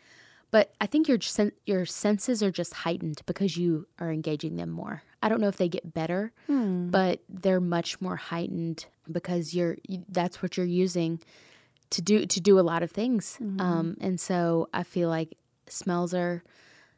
But 0.50 0.72
I 0.80 0.86
think 0.86 1.08
your 1.08 1.20
sen- 1.20 1.52
your 1.66 1.84
senses 1.84 2.42
are 2.42 2.50
just 2.52 2.72
heightened 2.74 3.22
because 3.26 3.56
you 3.56 3.86
are 3.98 4.12
engaging 4.12 4.56
them 4.56 4.70
more. 4.70 5.02
I 5.22 5.28
don't 5.28 5.40
know 5.40 5.48
if 5.48 5.56
they 5.56 5.68
get 5.68 5.92
better, 5.92 6.32
but 6.90 7.20
they're 7.28 7.60
much 7.60 8.00
more 8.00 8.16
heightened 8.16 8.86
because 9.10 9.52
you're 9.52 9.76
you, 9.88 10.04
that's 10.08 10.42
what 10.42 10.56
you're 10.56 10.64
using 10.66 11.20
to 11.94 12.02
do 12.02 12.26
to 12.26 12.40
do 12.40 12.58
a 12.58 12.64
lot 12.70 12.82
of 12.82 12.90
things. 12.90 13.38
Um, 13.58 13.96
and 14.00 14.20
so 14.20 14.68
I 14.72 14.82
feel 14.82 15.08
like 15.08 15.36
smells 15.68 16.12
are 16.14 16.42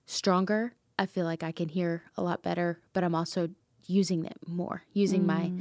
stronger. 0.07 0.73
I 0.99 1.07
feel 1.07 1.25
like 1.25 1.43
I 1.43 1.53
can 1.53 1.69
hear 1.69 2.03
a 2.17 2.23
lot 2.23 2.43
better, 2.43 2.79
but 2.93 3.05
I'm 3.05 3.15
also 3.15 3.49
using 3.87 4.25
it 4.25 4.37
more, 4.47 4.83
using 4.93 5.27
my 5.27 5.53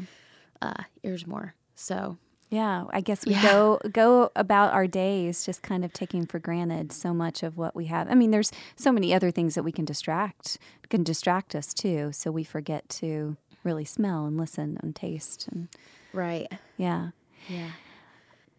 uh, 0.62 0.84
ears 1.04 1.28
more. 1.28 1.54
So 1.76 2.18
Yeah, 2.50 2.86
I 2.94 3.02
guess 3.02 3.26
we 3.26 3.34
Yeah. 3.34 3.42
go 3.42 3.80
go 3.92 4.30
about 4.36 4.74
our 4.74 4.88
days 4.88 5.46
just 5.46 5.62
kind 5.62 5.84
of 5.84 5.92
taking 5.92 6.26
for 6.26 6.40
granted 6.40 6.92
so 6.94 7.14
much 7.14 7.44
of 7.44 7.58
what 7.58 7.76
we 7.76 7.86
have. 7.88 8.10
I 8.10 8.16
mean, 8.16 8.32
there's 8.32 8.52
so 8.76 8.92
many 8.92 9.14
other 9.14 9.32
things 9.32 9.56
that 9.56 9.64
we 9.64 9.72
can 9.72 9.86
distract 9.86 10.58
can 10.90 11.04
distract 11.04 11.56
us 11.56 11.74
too, 11.74 12.12
so 12.14 12.32
we 12.32 12.44
forget 12.44 12.88
to 13.02 13.36
really 13.64 13.86
smell 13.86 14.26
and 14.28 14.38
listen 14.38 14.78
and 14.82 14.96
taste 14.96 15.48
and 15.52 15.68
right, 16.14 16.48
yeah. 16.78 17.10
yeah. 17.50 17.72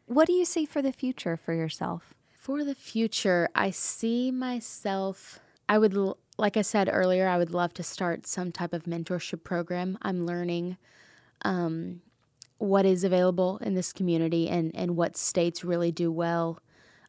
What 0.06 0.28
do 0.28 0.32
you 0.32 0.44
see 0.44 0.64
for 0.64 0.82
the 0.82 0.92
future 0.92 1.36
for 1.36 1.52
yourself? 1.52 2.14
For 2.30 2.64
the 2.64 2.76
future, 2.76 3.48
I 3.56 3.70
see 3.70 4.30
myself. 4.30 5.40
I 5.68 5.78
would, 5.78 5.96
like 6.38 6.56
I 6.56 6.62
said 6.62 6.88
earlier, 6.90 7.26
I 7.26 7.38
would 7.38 7.52
love 7.52 7.74
to 7.74 7.82
start 7.82 8.24
some 8.24 8.52
type 8.52 8.72
of 8.72 8.84
mentorship 8.84 9.42
program. 9.42 9.98
I'm 10.02 10.24
learning 10.24 10.76
um, 11.42 12.02
what 12.58 12.86
is 12.86 13.02
available 13.02 13.58
in 13.58 13.74
this 13.74 13.92
community 13.92 14.48
and, 14.48 14.70
and 14.76 14.96
what 14.96 15.16
states 15.16 15.64
really 15.64 15.90
do 15.90 16.12
well 16.12 16.60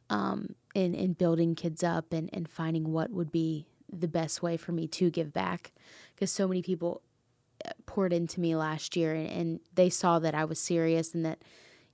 um, 0.09 0.55
in, 0.73 0.95
in 0.95 1.13
building 1.13 1.53
kids 1.53 1.83
up 1.83 2.11
and, 2.11 2.31
and 2.33 2.49
finding 2.49 2.91
what 2.91 3.11
would 3.11 3.31
be 3.31 3.67
the 3.91 4.07
best 4.07 4.41
way 4.41 4.57
for 4.57 4.71
me 4.71 4.87
to 4.87 5.11
give 5.11 5.31
back. 5.31 5.71
Because 6.15 6.31
so 6.31 6.47
many 6.47 6.63
people 6.63 7.03
uh, 7.63 7.73
poured 7.85 8.11
into 8.11 8.41
me 8.41 8.55
last 8.55 8.95
year 8.95 9.13
and, 9.13 9.27
and 9.27 9.59
they 9.75 9.91
saw 9.91 10.17
that 10.17 10.33
I 10.33 10.45
was 10.45 10.59
serious 10.59 11.13
and 11.13 11.23
that 11.25 11.43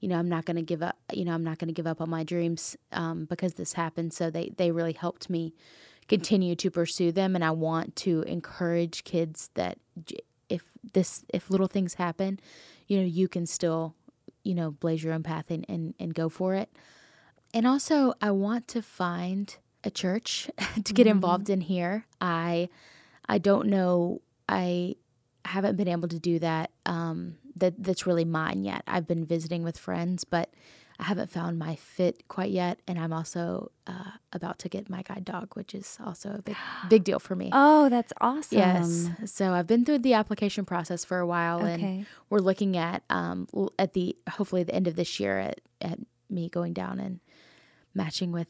you 0.04 0.10
know 0.10 0.20
I'm 0.20 0.28
not 0.28 0.44
going 0.44 0.58
to 0.58 0.62
give 0.62 0.84
up 0.84 0.98
you 1.14 1.24
know 1.24 1.34
I'm 1.34 1.46
not 1.46 1.60
going 1.60 1.70
to 1.70 1.74
give 1.74 1.88
up 1.88 2.02
on 2.02 2.10
my 2.10 2.26
dreams 2.26 2.76
um, 2.92 3.24
because 3.24 3.54
this 3.54 3.72
happened. 3.72 4.12
So 4.12 4.30
they 4.30 4.52
they 4.58 4.70
really 4.72 4.92
helped 4.92 5.30
me 5.30 5.54
continue 6.10 6.56
to 6.58 6.70
pursue 6.70 7.14
them. 7.14 7.36
And 7.36 7.44
I 7.44 7.52
want 7.52 7.96
to 7.98 8.24
encourage 8.24 9.06
kids 9.06 9.50
that 9.54 9.78
if 10.50 10.64
this 10.94 11.24
if 11.30 11.50
little 11.50 11.68
things 11.68 11.94
happen 11.94 12.38
you 12.88 12.98
know 12.98 13.06
you 13.06 13.30
can 13.30 13.46
still 13.46 13.96
you 14.44 14.54
know 14.54 14.72
blaze 14.72 15.02
your 15.02 15.14
own 15.14 15.24
path 15.24 15.50
and 15.50 15.66
and, 15.70 15.94
and 16.00 16.14
go 16.14 16.28
for 16.28 16.54
it. 16.54 16.70
And 17.54 17.66
also 17.66 18.14
I 18.22 18.32
want 18.32 18.68
to 18.70 18.82
find 18.82 19.56
a 19.86 19.90
church 19.90 20.50
to 20.84 20.94
get 20.94 21.08
involved 21.08 21.50
in 21.50 21.62
here. 21.62 22.06
I 22.20 22.68
I 23.30 23.38
don't 23.38 23.70
know. 23.70 24.22
I 24.50 24.98
haven't 25.46 25.78
been 25.78 25.88
able 25.88 26.10
to 26.10 26.20
do 26.20 26.40
that 26.40 26.72
um, 26.86 27.38
that 27.56 27.74
that's 27.84 28.06
really 28.08 28.26
mine 28.26 28.64
yet. 28.64 28.84
I've 28.88 29.08
been 29.08 29.26
visiting 29.26 29.64
with 29.64 29.78
friends, 29.78 30.24
but 30.24 30.54
I 31.00 31.04
haven't 31.06 31.32
found 31.32 31.58
my 31.58 31.76
fit 31.76 32.28
quite 32.28 32.52
yet. 32.52 32.80
And 32.88 33.00
I'm 33.00 33.12
also 33.12 33.72
uh, 33.88 34.12
about 34.32 34.60
to 34.60 34.70
get 34.70 34.90
my 34.90 35.02
guide 35.02 35.26
dog, 35.26 35.56
which 35.56 35.74
is 35.74 35.98
also 36.06 36.30
a 36.38 36.42
big 36.42 36.56
big 36.90 37.04
deal 37.04 37.20
for 37.20 37.36
me. 37.36 37.50
Oh, 37.52 37.90
that's 37.90 38.14
awesome. 38.22 38.58
Yes. 38.60 39.10
So 39.26 39.54
I've 39.54 39.68
been 39.68 39.86
through 39.86 40.00
the 40.00 40.14
application 40.14 40.66
process 40.66 41.04
for 41.04 41.20
a 41.20 41.26
while, 41.28 41.60
Okay. 41.60 41.74
and 41.74 42.06
we're 42.30 42.40
looking 42.40 42.78
at 42.78 43.04
um, 43.10 43.48
at 43.80 43.94
the 43.94 44.16
hopefully 44.30 44.64
the 44.64 44.76
end 44.76 44.88
of 44.88 44.96
this 44.96 45.20
year 45.20 45.40
at 45.40 45.62
at 45.82 46.00
me 46.30 46.50
going 46.50 46.74
down 46.74 47.00
and 47.00 47.20
matching 47.94 48.32
with 48.32 48.48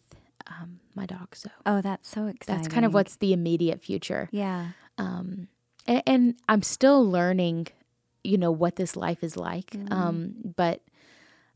um, 0.48 0.80
my 0.96 1.06
dog. 1.06 1.36
So 1.36 1.50
Oh, 1.66 1.82
that's 1.82 2.08
so 2.10 2.28
exciting. 2.28 2.62
that's 2.64 2.74
kind 2.74 2.86
of 2.86 2.94
what's 2.94 3.16
the 3.18 3.34
immediate 3.34 3.82
future. 3.82 4.30
Yeah. 4.32 4.68
Um, 4.98 5.48
and, 5.88 6.04
and 6.06 6.36
I'm 6.48 6.62
still 6.62 7.10
learning, 7.10 7.68
you 8.24 8.38
know, 8.38 8.52
what 8.52 8.76
this 8.78 8.96
life 8.96 9.24
is 9.24 9.36
like. 9.36 9.72
Mhm. 9.72 9.92
Um, 9.92 10.34
but 10.56 10.82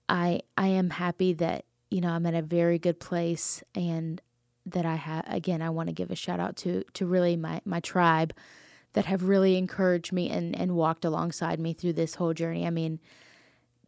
I 0.09 0.41
I 0.57 0.67
am 0.67 0.89
happy 0.89 1.33
that 1.33 1.65
you 1.89 2.01
know 2.01 2.09
I'm 2.09 2.25
at 2.25 2.33
a 2.33 2.41
very 2.41 2.79
good 2.79 2.99
place 2.99 3.63
and 3.75 4.21
that 4.65 4.85
I 4.85 4.95
have 4.95 5.25
again 5.27 5.61
I 5.61 5.69
want 5.69 5.87
to 5.89 5.93
give 5.93 6.11
a 6.11 6.15
shout 6.15 6.39
out 6.39 6.55
to 6.57 6.83
to 6.93 7.05
really 7.05 7.37
my 7.37 7.61
my 7.65 7.79
tribe 7.79 8.33
that 8.93 9.05
have 9.05 9.23
really 9.23 9.57
encouraged 9.57 10.11
me 10.11 10.29
and 10.29 10.55
and 10.55 10.75
walked 10.75 11.05
alongside 11.05 11.59
me 11.59 11.73
through 11.73 11.93
this 11.93 12.15
whole 12.15 12.33
journey. 12.33 12.65
I 12.65 12.69
mean, 12.69 12.99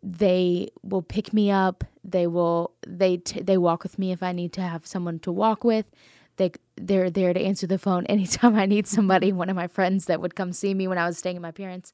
they 0.01 0.69
will 0.81 1.01
pick 1.01 1.33
me 1.33 1.51
up. 1.51 1.83
They 2.03 2.27
will 2.27 2.71
they 2.87 3.17
t- 3.17 3.41
they 3.41 3.57
walk 3.57 3.83
with 3.83 3.99
me 3.99 4.11
if 4.11 4.23
I 4.23 4.31
need 4.31 4.53
to 4.53 4.61
have 4.61 4.87
someone 4.87 5.19
to 5.19 5.31
walk 5.31 5.63
with. 5.63 5.85
They 6.37 6.51
they're 6.75 7.09
there 7.09 7.33
to 7.33 7.39
answer 7.41 7.67
the 7.67 7.77
phone 7.77 8.05
anytime 8.07 8.55
I 8.55 8.65
need 8.65 8.87
somebody. 8.87 9.31
One 9.33 9.49
of 9.49 9.55
my 9.55 9.67
friends 9.67 10.05
that 10.05 10.21
would 10.21 10.35
come 10.35 10.53
see 10.53 10.73
me 10.73 10.87
when 10.87 10.97
I 10.97 11.05
was 11.05 11.17
staying 11.17 11.35
at 11.35 11.41
my 11.41 11.51
parents. 11.51 11.91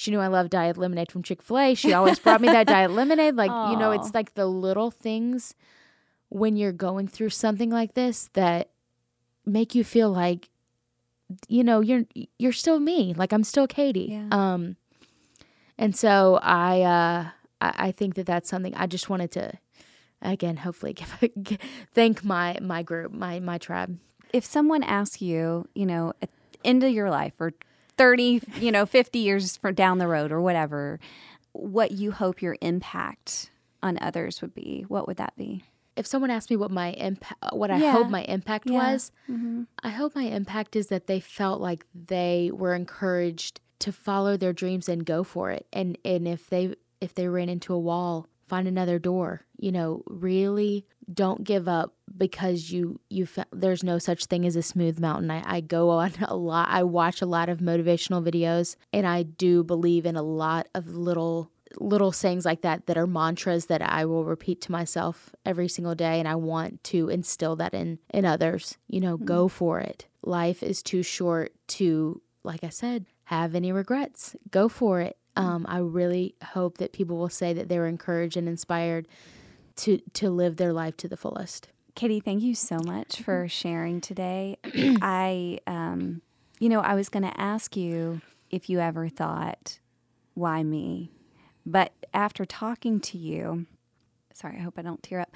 She 0.00 0.10
knew 0.10 0.18
I 0.18 0.28
loved 0.28 0.48
diet 0.48 0.78
lemonade 0.78 1.12
from 1.12 1.22
Chick 1.22 1.42
Fil 1.42 1.58
A. 1.58 1.74
She 1.74 1.92
always 1.92 2.18
brought 2.18 2.40
me 2.40 2.48
that 2.48 2.66
diet 2.66 2.90
lemonade. 3.00 3.34
Like 3.34 3.50
you 3.70 3.76
know, 3.76 3.90
it's 3.90 4.14
like 4.14 4.32
the 4.32 4.46
little 4.46 4.90
things 4.90 5.54
when 6.30 6.56
you're 6.56 6.72
going 6.72 7.06
through 7.06 7.28
something 7.28 7.68
like 7.68 7.92
this 7.92 8.30
that 8.32 8.70
make 9.44 9.74
you 9.74 9.84
feel 9.84 10.10
like 10.10 10.48
you 11.48 11.62
know 11.62 11.80
you're 11.80 12.04
you're 12.38 12.50
still 12.50 12.80
me. 12.80 13.12
Like 13.12 13.34
I'm 13.34 13.44
still 13.44 13.66
Katie. 13.66 14.08
Yeah. 14.12 14.28
Um, 14.30 14.76
and 15.76 15.94
so 15.94 16.40
I 16.42 16.80
uh 16.80 17.28
I, 17.60 17.88
I 17.88 17.92
think 17.92 18.14
that 18.14 18.24
that's 18.24 18.48
something 18.48 18.74
I 18.76 18.86
just 18.86 19.10
wanted 19.10 19.30
to 19.32 19.52
again 20.22 20.56
hopefully 20.56 20.94
give, 21.42 21.58
thank 21.92 22.24
my 22.24 22.56
my 22.62 22.82
group 22.82 23.12
my 23.12 23.38
my 23.38 23.58
tribe. 23.58 23.98
If 24.32 24.46
someone 24.46 24.82
asks 24.82 25.20
you, 25.20 25.68
you 25.74 25.84
know, 25.84 26.14
at 26.22 26.30
the 26.52 26.58
end 26.64 26.84
of 26.84 26.90
your 26.90 27.10
life 27.10 27.34
or 27.38 27.52
30, 28.00 28.42
you 28.58 28.72
know, 28.72 28.86
50 28.86 29.18
years 29.18 29.56
for 29.58 29.72
down 29.72 29.98
the 29.98 30.06
road 30.08 30.32
or 30.32 30.40
whatever, 30.40 30.98
what 31.52 31.90
you 31.90 32.12
hope 32.12 32.40
your 32.40 32.56
impact 32.62 33.50
on 33.82 33.98
others 34.00 34.40
would 34.40 34.54
be, 34.54 34.84
what 34.88 35.06
would 35.06 35.18
that 35.18 35.36
be? 35.36 35.64
If 35.96 36.06
someone 36.06 36.30
asked 36.30 36.48
me 36.48 36.56
what 36.56 36.70
my 36.70 36.92
impact, 36.92 37.52
what 37.52 37.70
I 37.70 37.76
Yeah. 37.78 37.92
hope 37.92 38.08
my 38.08 38.22
impact 38.22 38.70
Yeah. 38.70 38.78
was, 38.92 39.12
mm-hmm. 39.30 39.64
I 39.82 39.90
hope 39.90 40.14
my 40.14 40.22
impact 40.24 40.76
is 40.76 40.86
that 40.86 41.08
they 41.08 41.20
felt 41.20 41.60
like 41.60 41.84
they 41.94 42.50
were 42.54 42.74
encouraged 42.74 43.60
to 43.80 43.92
follow 43.92 44.36
their 44.38 44.54
dreams 44.54 44.88
and 44.88 45.04
go 45.04 45.22
for 45.22 45.50
it. 45.50 45.66
And 45.72 45.98
and 46.04 46.26
if 46.26 46.48
they 46.48 46.74
if 47.02 47.14
they 47.14 47.28
ran 47.28 47.48
into 47.50 47.74
a 47.74 47.78
wall, 47.78 48.28
find 48.46 48.66
another 48.68 48.98
door. 48.98 49.42
You 49.58 49.72
know, 49.72 50.02
really 50.06 50.86
don't 51.12 51.44
give 51.44 51.68
up 51.68 51.94
because 52.16 52.70
you 52.70 53.00
you 53.08 53.26
there's 53.52 53.82
no 53.84 53.98
such 53.98 54.26
thing 54.26 54.46
as 54.46 54.56
a 54.56 54.62
smooth 54.62 54.98
mountain. 54.98 55.30
I, 55.30 55.42
I 55.46 55.60
go 55.60 55.90
on 55.90 56.12
a 56.22 56.36
lot. 56.36 56.68
I 56.68 56.82
watch 56.82 57.22
a 57.22 57.26
lot 57.26 57.48
of 57.48 57.58
motivational 57.58 58.22
videos, 58.22 58.76
and 58.92 59.06
I 59.06 59.22
do 59.22 59.64
believe 59.64 60.06
in 60.06 60.16
a 60.16 60.22
lot 60.22 60.68
of 60.74 60.88
little 60.88 61.50
little 61.78 62.10
sayings 62.10 62.44
like 62.44 62.62
that 62.62 62.86
that 62.86 62.98
are 62.98 63.06
mantras 63.06 63.66
that 63.66 63.80
I 63.80 64.04
will 64.04 64.24
repeat 64.24 64.60
to 64.62 64.72
myself 64.72 65.34
every 65.46 65.68
single 65.68 65.94
day 65.94 66.18
and 66.18 66.26
I 66.26 66.34
want 66.34 66.82
to 66.84 67.08
instill 67.08 67.54
that 67.56 67.74
in 67.74 67.98
in 68.12 68.24
others. 68.24 68.76
You 68.88 69.00
know, 69.00 69.16
go 69.16 69.48
for 69.48 69.78
it. 69.78 70.06
Life 70.22 70.62
is 70.62 70.82
too 70.82 71.02
short 71.02 71.52
to 71.68 72.20
like 72.42 72.64
I 72.64 72.70
said, 72.70 73.06
have 73.24 73.54
any 73.54 73.70
regrets. 73.70 74.34
Go 74.50 74.68
for 74.68 75.00
it. 75.00 75.16
Um, 75.36 75.64
I 75.68 75.78
really 75.78 76.34
hope 76.42 76.78
that 76.78 76.92
people 76.92 77.16
will 77.16 77.28
say 77.28 77.52
that 77.52 77.68
they 77.68 77.78
were 77.78 77.86
encouraged 77.86 78.36
and 78.36 78.48
inspired 78.48 79.06
to 79.76 79.98
to 80.14 80.30
live 80.30 80.56
their 80.56 80.72
life 80.72 80.96
to 80.98 81.08
the 81.08 81.16
fullest. 81.16 81.68
Katie, 81.94 82.20
thank 82.20 82.42
you 82.42 82.54
so 82.54 82.78
much 82.78 83.20
for 83.20 83.48
sharing 83.48 84.00
today. 84.00 84.56
I, 84.64 85.58
um, 85.66 86.22
you 86.58 86.68
know, 86.68 86.80
I 86.80 86.94
was 86.94 87.08
going 87.08 87.24
to 87.24 87.40
ask 87.40 87.76
you 87.76 88.20
if 88.48 88.70
you 88.70 88.80
ever 88.80 89.08
thought, 89.08 89.80
why 90.34 90.62
me? 90.62 91.10
But 91.66 91.92
after 92.14 92.44
talking 92.44 93.00
to 93.00 93.18
you, 93.18 93.66
sorry, 94.32 94.56
I 94.56 94.60
hope 94.60 94.78
I 94.78 94.82
don't 94.82 95.02
tear 95.02 95.20
up. 95.20 95.34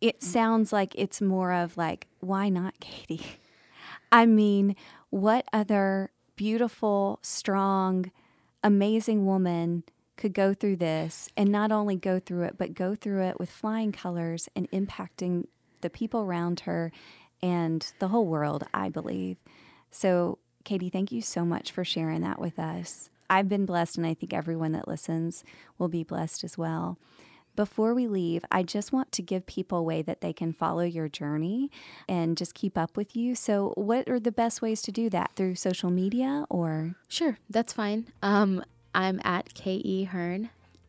It 0.00 0.22
sounds 0.22 0.72
like 0.72 0.94
it's 0.96 1.22
more 1.22 1.52
of 1.52 1.76
like, 1.76 2.08
why 2.20 2.48
not 2.48 2.74
Katie? 2.80 3.38
I 4.12 4.26
mean, 4.26 4.76
what 5.10 5.46
other 5.52 6.10
beautiful, 6.36 7.18
strong, 7.22 8.10
amazing 8.62 9.24
woman 9.24 9.84
could 10.16 10.32
go 10.32 10.54
through 10.54 10.76
this 10.76 11.28
and 11.36 11.50
not 11.50 11.72
only 11.72 11.96
go 11.96 12.18
through 12.18 12.42
it, 12.44 12.58
but 12.58 12.74
go 12.74 12.94
through 12.94 13.22
it 13.22 13.38
with 13.38 13.50
flying 13.50 13.92
colors 13.92 14.48
and 14.56 14.70
impacting 14.70 15.46
the 15.80 15.90
people 15.90 16.22
around 16.22 16.60
her 16.60 16.90
and 17.42 17.92
the 17.98 18.08
whole 18.08 18.26
world, 18.26 18.64
I 18.72 18.88
believe. 18.88 19.36
So, 19.90 20.38
Katie, 20.64 20.90
thank 20.90 21.12
you 21.12 21.22
so 21.22 21.44
much 21.44 21.70
for 21.70 21.84
sharing 21.84 22.22
that 22.22 22.40
with 22.40 22.58
us. 22.58 23.10
I've 23.28 23.48
been 23.48 23.66
blessed, 23.66 23.98
and 23.98 24.06
I 24.06 24.14
think 24.14 24.32
everyone 24.32 24.72
that 24.72 24.88
listens 24.88 25.44
will 25.78 25.88
be 25.88 26.04
blessed 26.04 26.44
as 26.44 26.56
well. 26.56 26.98
Before 27.56 27.94
we 27.94 28.06
leave, 28.06 28.44
I 28.52 28.62
just 28.62 28.92
want 28.92 29.12
to 29.12 29.22
give 29.22 29.46
people 29.46 29.78
a 29.78 29.82
way 29.82 30.02
that 30.02 30.20
they 30.20 30.32
can 30.34 30.52
follow 30.52 30.82
your 30.82 31.08
journey 31.08 31.70
and 32.06 32.36
just 32.36 32.54
keep 32.54 32.76
up 32.76 32.96
with 32.96 33.16
you. 33.16 33.34
So, 33.34 33.72
what 33.76 34.08
are 34.08 34.20
the 34.20 34.32
best 34.32 34.60
ways 34.60 34.82
to 34.82 34.92
do 34.92 35.08
that? 35.10 35.30
Through 35.36 35.54
social 35.54 35.90
media 35.90 36.44
or? 36.50 36.96
Sure, 37.08 37.38
that's 37.48 37.72
fine. 37.72 38.08
Um, 38.22 38.62
I'm 38.96 39.20
at 39.24 39.52
K 39.52 39.74
E 39.74 40.04
Hearn, 40.04 40.48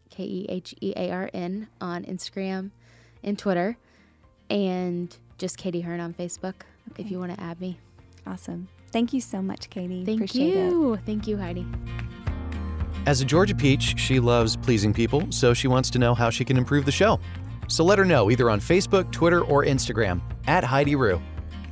K 0.10 0.24
E 0.24 0.46
H 0.48 0.74
E 0.82 0.94
A 0.96 1.12
R 1.12 1.30
N 1.34 1.68
on 1.82 2.06
Instagram 2.06 2.72
and 3.22 3.38
Twitter, 3.38 3.78
and 4.50 5.16
just 5.38 5.58
Katie 5.58 5.82
Hearn 5.82 6.00
on 6.00 6.14
Facebook 6.14 6.54
if 6.98 7.12
you 7.12 7.20
want 7.20 7.36
to 7.36 7.44
add 7.44 7.60
me. 7.60 7.78
Awesome. 8.26 8.70
Thank 8.92 9.12
you 9.12 9.20
so 9.20 9.42
much, 9.42 9.70
Katie. 9.70 10.06
Thank 10.06 10.20
Appreciate 10.20 10.56
it. 10.56 10.72
you. 10.72 10.98
Thank 11.06 11.28
you, 11.28 11.38
Heidi. 11.38 11.68
As 13.06 13.20
a 13.20 13.26
Georgia 13.26 13.54
Peach, 13.54 14.00
she 14.00 14.22
loves 14.22 14.56
pleasing 14.56 14.94
people, 14.94 15.30
so 15.30 15.54
she 15.54 15.68
wants 15.68 15.90
to 15.90 16.00
know 16.00 16.16
how 16.16 16.30
she 16.30 16.46
can 16.46 16.56
improve 16.56 16.86
the 16.86 16.92
show. 16.92 17.20
So 17.68 17.84
let 17.84 18.00
her 18.00 18.06
know 18.06 18.32
either 18.32 18.50
on 18.50 18.62
Facebook, 18.62 19.12
Twitter, 19.12 19.42
or 19.42 19.66
Instagram 19.66 20.22
at 20.48 20.64
Heidi 20.64 20.96
Rue. 20.96 21.22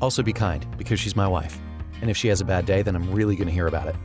Also 0.01 0.21
be 0.21 0.33
kind 0.33 0.65
because 0.77 0.99
she's 0.99 1.15
my 1.15 1.27
wife. 1.27 1.57
And 2.01 2.09
if 2.09 2.17
she 2.17 2.27
has 2.27 2.41
a 2.41 2.45
bad 2.45 2.65
day, 2.65 2.81
then 2.81 2.93
I'm 2.93 3.09
really 3.13 3.37
going 3.37 3.47
to 3.47 3.53
hear 3.53 3.67
about 3.67 3.87
it. 3.87 3.95